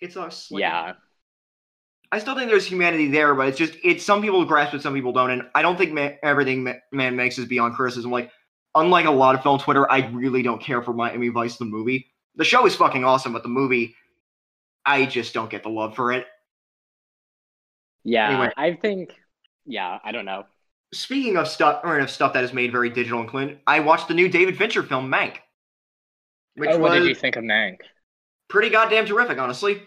[0.00, 0.94] It's like- yeah,
[2.12, 4.94] I still think there's humanity there, but it's just it's some people grasp it, some
[4.94, 8.10] people don't, and I don't think man, everything ma- man makes is beyond criticism.
[8.10, 8.30] Like,
[8.74, 12.12] unlike a lot of film Twitter, I really don't care for Miami Vice the movie.
[12.36, 13.96] The show is fucking awesome, but the movie,
[14.86, 16.26] I just don't get the love for it.
[18.04, 18.28] yeah.
[18.30, 18.50] Anyway.
[18.56, 19.10] I think,
[19.66, 20.44] yeah, I don't know.
[20.94, 24.08] Speaking of stuff or of stuff that is made very digital and clean, I watched
[24.08, 25.38] the new David Fincher film Mank,
[26.56, 27.78] which oh, what was did you think of Mank?
[28.48, 29.82] pretty goddamn terrific, honestly.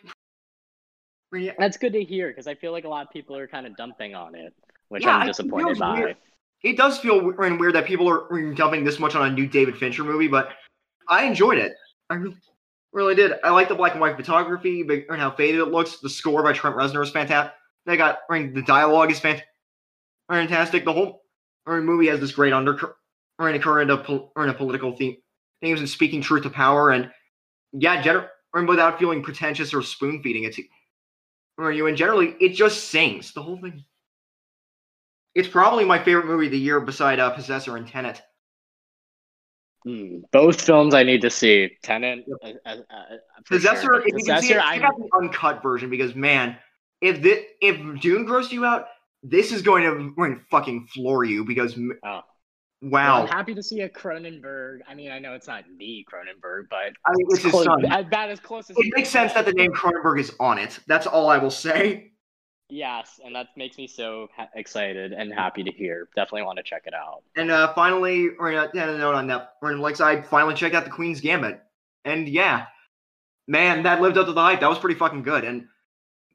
[1.33, 3.67] Yeah, That's good to hear because I feel like a lot of people are kind
[3.67, 4.53] of dumping on it,
[4.89, 5.99] which Yeah, I'm disappointed feels by.
[5.99, 6.17] weird.
[6.63, 9.77] it does feel weird, weird that people are dumping this much on a new David
[9.77, 10.49] Fincher movie, but
[11.09, 11.73] I enjoyed it.
[12.09, 12.35] I really,
[12.93, 13.33] Really did.
[13.43, 15.97] I like the black and white photography, but and how faded it looks.
[15.99, 17.53] The score by Trent Reznor is fantastic.
[17.85, 19.41] They got I mean, the dialogue is fant-
[20.29, 20.85] fantastic.
[20.85, 21.23] The whole
[21.67, 25.17] movie has this great undercurrent of pol- or in a political theme,
[25.61, 27.11] themes and speaking truth to power, and
[27.73, 30.63] yeah, gener- or without feeling pretentious or spoon feeding it to
[31.59, 31.87] you.
[31.87, 33.83] And generally, it just sings the whole thing.
[35.35, 38.21] It's probably my favorite movie of the year, beside uh, Possessor and Tenet.
[39.83, 41.69] Hmm, both films I need to see.
[41.83, 43.03] Tenet, uh, uh, uh,
[43.45, 43.99] Possessor, sure.
[43.99, 46.57] if you can see it, I check out the uncut version because man,
[47.01, 48.87] if this, if Dune grossed you out,
[49.23, 52.21] this is going to going to fucking floor you because Oh.
[52.81, 54.79] wow, I'm happy to see a Cronenberg.
[54.87, 57.85] I mean, I know it's not the Cronenberg, but I mean, it's his close, son.
[57.85, 60.79] about as close as It makes sense that the name Cronenberg is on it.
[60.87, 62.11] That's all I will say.
[62.69, 66.09] Yes, and that makes me so ha- excited and happy to hear.
[66.17, 67.23] Definitely want to check it out.
[67.37, 69.53] And uh, finally, or uh, had a note on that.
[69.61, 71.61] Or like I finally checked out the Queen's Gambit,
[72.03, 72.65] and yeah,
[73.47, 74.59] man, that lived up to the hype.
[74.59, 75.45] That was pretty fucking good.
[75.45, 75.67] And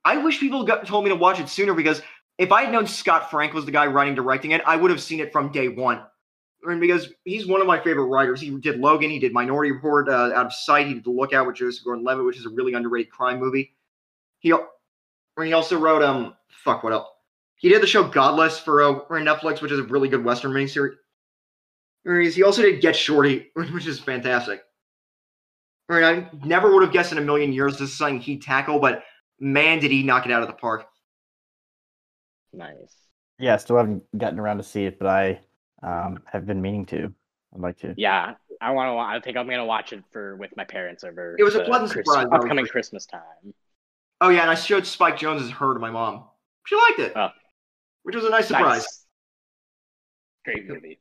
[0.07, 2.01] I wish people got, told me to watch it sooner because
[2.39, 5.01] if I had known Scott Frank was the guy writing directing it, I would have
[5.01, 6.03] seen it from day one.
[6.65, 8.41] And because he's one of my favorite writers.
[8.41, 11.47] He did Logan, he did Minority Report, uh, Out of Sight, he did The Lookout
[11.47, 13.75] with Joseph Gordon-Levitt, which is a really underrated crime movie.
[14.39, 14.53] He
[15.43, 17.09] he also wrote um fuck what else?
[17.57, 20.97] He did the show Godless for uh, Netflix, which is a really good Western miniseries.
[22.05, 22.35] Series.
[22.35, 24.63] He also did Get Shorty, which is fantastic.
[25.89, 28.43] I mean, I never would have guessed in a million years this is something he'd
[28.43, 29.05] tackle, but
[29.39, 30.87] man, did he knock it out of the park.
[32.53, 32.95] Nice.
[33.39, 35.41] Yeah, still haven't gotten around to see it, but I
[35.83, 37.13] um, have been meaning to.
[37.55, 37.95] I'd like to.
[37.97, 38.99] Yeah, I want to.
[38.99, 41.37] I think I'm gonna watch it for with my parents over.
[41.39, 42.37] It was a the pleasant Christ- surprise, though.
[42.37, 43.55] Upcoming Christmas time.
[44.21, 46.25] Oh yeah, and I showed Spike Jonze's Her to my mom.
[46.67, 47.31] She liked it, Oh.
[48.05, 48.83] which was a nice surprise.
[48.83, 49.07] Nice.
[50.45, 51.01] Great movie.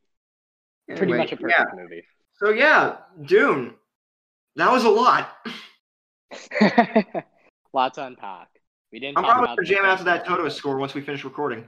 [0.88, 1.56] Pretty much a yeah.
[1.64, 2.04] perfect movie.
[2.34, 3.74] So yeah, Dune.
[4.56, 5.30] That was a lot.
[7.72, 8.48] Lots to unpack.
[8.92, 9.16] We didn't.
[9.18, 10.24] I'm talk probably about gonna jam out to that.
[10.26, 11.66] Toto score once we finish recording.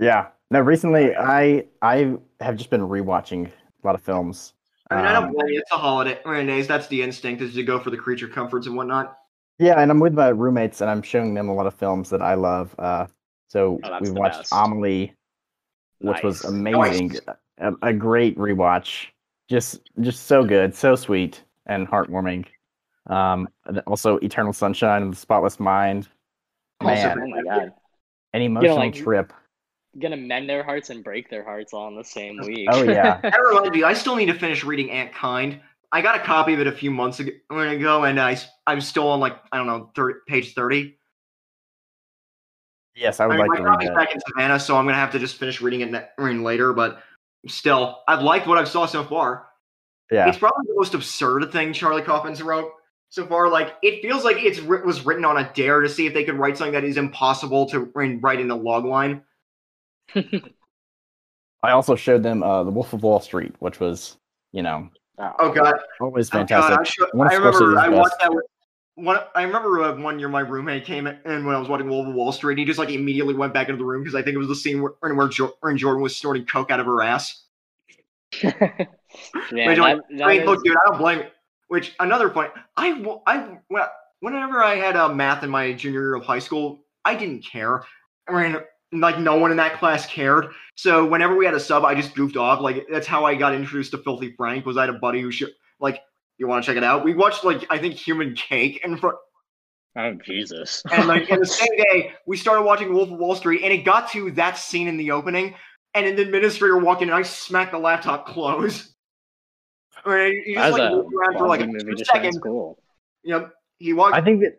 [0.00, 0.28] Yeah.
[0.50, 4.54] No, recently I I have just been rewatching a lot of films.
[4.90, 5.60] I mean, I don't Um, blame you.
[5.60, 6.18] It's a holiday.
[6.24, 6.66] Holidays.
[6.66, 9.16] That's the instinct is to go for the creature comforts and whatnot.
[9.58, 12.20] Yeah, and I'm with my roommates, and I'm showing them a lot of films that
[12.22, 12.74] I love.
[12.78, 13.06] Uh,
[13.48, 14.52] so Oh, we watched best.
[14.52, 15.14] Amelie,
[16.00, 16.50] which was Nice.
[16.52, 17.16] amazing,
[17.58, 19.06] a, a great rewatch.
[19.48, 22.46] Just, just so good, so sweet and heartwarming.
[23.06, 26.08] Um, and also Eternal Sunshine of the Spotless Mind.
[26.86, 27.72] Also Man, Oh my god.
[28.32, 29.32] an emotional like- trip.
[30.00, 32.66] Gonna mend their hearts and break their hearts all in the same week.
[32.72, 33.20] Oh, yeah.
[33.20, 35.60] That reminds me, I still need to finish reading Antkind.
[35.92, 39.06] I got a copy of it a few months ago, ago and I, I'm still
[39.08, 40.96] on like I don't know, 30, page thirty.
[42.94, 43.96] Yes, I I would mean, like to my read copy's that.
[43.96, 46.72] back in Savannah, so I'm gonna have to just finish reading it later.
[46.72, 47.02] But
[47.48, 49.46] still, I've liked what I've saw so far.
[50.10, 52.70] Yeah, It's probably the most absurd thing Charlie Kaufman wrote
[53.12, 53.48] so far.
[53.50, 56.24] Like it feels like it writ- was written on a dare to see if they
[56.24, 59.22] could write something that is impossible to write in a log line.
[60.14, 64.16] I also showed them uh, The Wolf of Wall Street, which was,
[64.52, 64.88] you know,
[65.38, 66.78] Oh god, always Oh, God, fantastic.
[66.80, 68.32] I, should, One I remember I watched that.
[68.34, 68.44] With,
[68.94, 72.08] one, I remember uh, one year my roommate came in when I was watching Wolf
[72.08, 74.34] of Wall Street, he just like immediately went back into the room because I think
[74.34, 77.02] it was the scene where, where, jo- where Jordan was snorting coke out of her
[77.02, 77.44] ass.
[78.42, 78.88] Man,
[79.50, 81.24] Which, like, that- that I mean, is- look, dude, I don't blame you.
[81.72, 83.82] Which another point, I, I, when-
[84.20, 87.82] whenever I had uh, math in my junior year of high school, I didn't care.
[88.28, 88.56] I mean,
[88.92, 90.48] like no one in that class cared.
[90.76, 92.60] So whenever we had a sub, I just goofed off.
[92.60, 94.66] Like that's how I got introduced to Filthy Frank.
[94.66, 95.48] Was I had a buddy who should
[95.80, 96.02] like,
[96.36, 97.06] you want to check it out?
[97.06, 99.16] We watched like I think Human Cake and front.
[99.96, 100.82] Oh Jesus.
[100.92, 103.78] And like in the same day, we started watching Wolf of Wall Street, and it
[103.86, 105.54] got to that scene in the opening,
[105.94, 108.91] and an administrator walked in, and I smacked the laptop closed.
[110.04, 112.04] I mean, he just That's like a moved around for like a movie two to
[112.04, 112.36] show in seconds.
[112.36, 112.78] school.
[113.24, 114.14] Yep, he walked.
[114.16, 114.58] I think that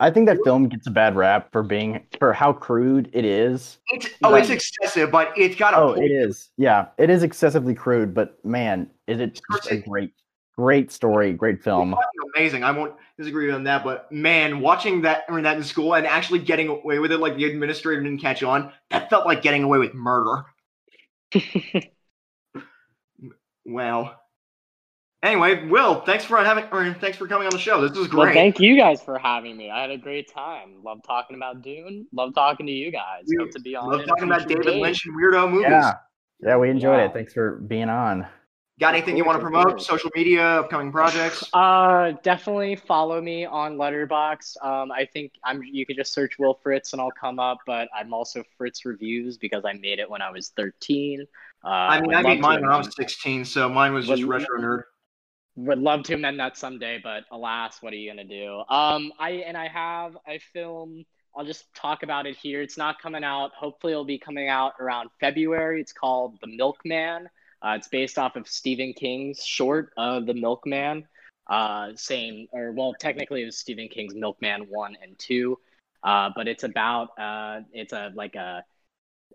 [0.00, 3.78] I think that film gets a bad rap for being for how crude it is.
[3.88, 6.06] It's oh, it's excessive, but it's got a Oh, point.
[6.06, 6.50] it is.
[6.56, 10.12] Yeah, it is excessively crude, but man, is it just a great,
[10.56, 11.94] great story, great film.
[12.34, 12.64] Amazing.
[12.64, 16.06] I won't disagree on that, but man, watching that I mean, that in school and
[16.06, 19.62] actually getting away with it, like the administrator didn't catch on, that felt like getting
[19.62, 20.44] away with murder.
[23.66, 24.16] Wow.
[25.22, 27.86] Anyway, Will, thanks for having, or thanks for coming on the show.
[27.86, 28.18] This was great.
[28.26, 29.70] Well, thank you guys for having me.
[29.70, 30.76] I had a great time.
[30.82, 32.06] Love talking about Dune.
[32.12, 33.24] Love talking to you guys.
[33.26, 33.90] We Hope to be on.
[33.90, 34.80] Love talking about David date.
[34.80, 35.66] Lynch and weirdo movies.
[35.68, 35.92] Yeah,
[36.40, 37.04] yeah, we enjoyed Yeah.
[37.06, 37.12] it.
[37.12, 38.26] Thanks for being on.
[38.80, 39.82] Got anything you want to promote?
[39.82, 41.44] Social media, upcoming projects?
[41.52, 44.64] Uh, definitely follow me on Letterboxd.
[44.64, 45.62] Um, I think I'm.
[45.62, 47.58] You could just search Will Fritz and I'll come up.
[47.66, 51.26] But I'm also Fritz Reviews because I made it when I was 13.
[51.62, 54.30] Uh, I mean, I made mine when I was 16, so mine was just Would-
[54.30, 54.82] retro nerd.
[55.66, 58.62] Would love to amend that someday, but alas, what are you gonna do?
[58.68, 61.04] Um, I and I have a film.
[61.36, 62.60] I'll just talk about it here.
[62.60, 63.52] It's not coming out.
[63.54, 65.80] Hopefully, it'll be coming out around February.
[65.80, 67.28] It's called The Milkman.
[67.62, 71.06] Uh, it's based off of Stephen King's short, uh, The Milkman.
[71.48, 75.58] Uh, same, or well, technically, it was Stephen King's Milkman one and two.
[76.02, 78.64] Uh, but it's about uh, it's a like a,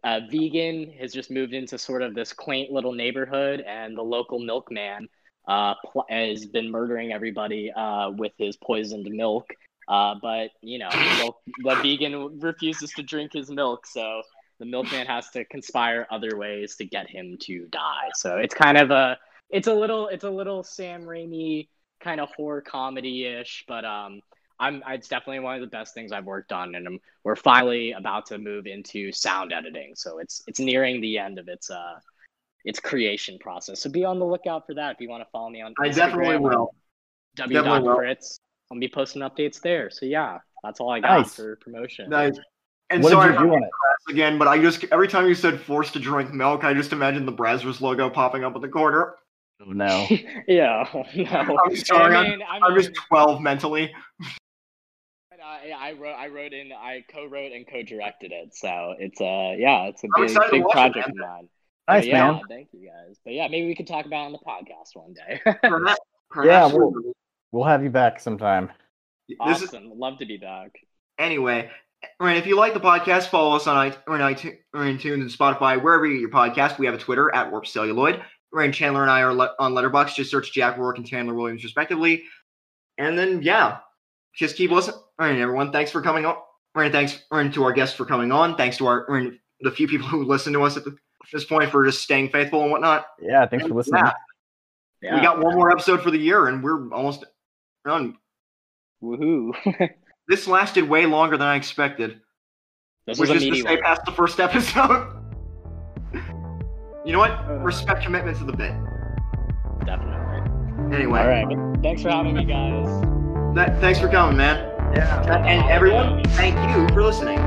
[0.04, 4.40] a vegan has just moved into sort of this quaint little neighborhood, and the local
[4.40, 5.08] milkman
[5.48, 9.54] uh, pl- has been murdering everybody uh, with his poisoned milk.
[9.88, 10.90] Uh, but you know,
[11.64, 14.24] the, vegan refuses to drink his milk, so
[14.60, 18.10] the milkman has to conspire other ways to get him to die.
[18.16, 19.18] So it's kind of a,
[19.50, 21.68] it's a little, it's a little Sam Raimi
[22.00, 24.22] kind of horror comedy ish, but um,
[24.60, 27.92] I'm, it's definitely one of the best things I've worked on, and I'm, we're finally
[27.92, 29.94] about to move into sound editing.
[29.96, 32.00] So it's, it's nearing the end of its uh,
[32.66, 33.80] its creation process.
[33.80, 35.74] So be on the lookout for that if you want to follow me on.
[35.82, 36.76] I definitely will.
[37.36, 37.96] W.
[37.96, 38.40] Fritz.
[38.72, 39.90] I'll be posting updates there.
[39.90, 41.36] So yeah, that's all I got Nice.
[41.36, 42.10] for promotion.
[42.10, 42.38] Nice.
[42.90, 43.70] And What did sorry you do on it?
[44.10, 47.28] again, but I just every time you said forced to drink milk, I just imagined
[47.28, 49.16] the Brazzers logo popping up in the corner.
[49.62, 50.08] Oh, no.
[50.48, 51.58] yeah, no.
[51.66, 53.92] I'm sorry, I mean, I I'm just 12 mentally.
[55.44, 58.56] I, I wrote, I wrote in, I co-wrote and co-directed it.
[58.56, 61.48] So it's uh, yeah, it's a I'm big, big watch it, project of mine.
[61.88, 62.42] Nice, But yeah, man.
[62.50, 63.18] thank you guys.
[63.24, 65.40] But yeah, maybe we could talk about it on the podcast one day.
[65.64, 66.00] Perhaps,
[66.44, 67.14] Yeah, we'll-
[67.52, 68.70] We'll have you back sometime.
[69.30, 69.92] this is awesome.
[69.98, 70.72] Love to be back.
[71.18, 71.70] anyway.
[72.20, 74.98] Right, if you like the podcast, follow us on iTunes, or in iTunes, or in
[74.98, 76.78] iTunes and Spotify, wherever you get your podcast.
[76.78, 78.22] We have a Twitter at Warp Celluloid.
[78.52, 80.16] Ryan Chandler and I are le- on Letterboxd.
[80.16, 82.24] Just search Jack Rourke and Chandler Williams, respectively.
[83.00, 83.78] And then, yeah,
[84.36, 84.98] just keep listening.
[84.98, 85.72] All right, everyone.
[85.72, 86.36] Thanks for coming on.
[86.76, 88.56] Ryan, thanks Ryan, to our guests for coming on.
[88.56, 90.96] Thanks to our Ryan, the few people who listen to us at the,
[91.32, 93.06] this point for just staying faithful and whatnot.
[93.22, 94.04] Yeah, thanks for listening.
[94.06, 94.12] yeah,
[95.02, 95.16] Yeah.
[95.16, 97.26] We got one more episode for the year, and we're almost
[97.86, 98.18] done.
[99.04, 99.54] Woohoo!
[100.28, 102.20] This lasted way longer than I expected.
[103.06, 105.08] this which was a is to meaty stay past the first episode.
[107.06, 107.30] you know what?
[107.32, 107.60] Uh.
[107.60, 108.74] Respect commitment to the bit.
[109.86, 110.96] Definitely.
[110.98, 111.84] Anyway, All right.
[111.84, 112.88] Thanks for having me, guys.
[113.56, 114.58] that, thanks for coming, man.
[114.96, 115.22] Yeah.
[115.46, 117.38] And everyone, thank you for listening.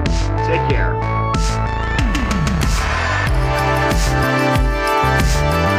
[0.46, 1.17] Take care.
[4.10, 5.77] Thank you.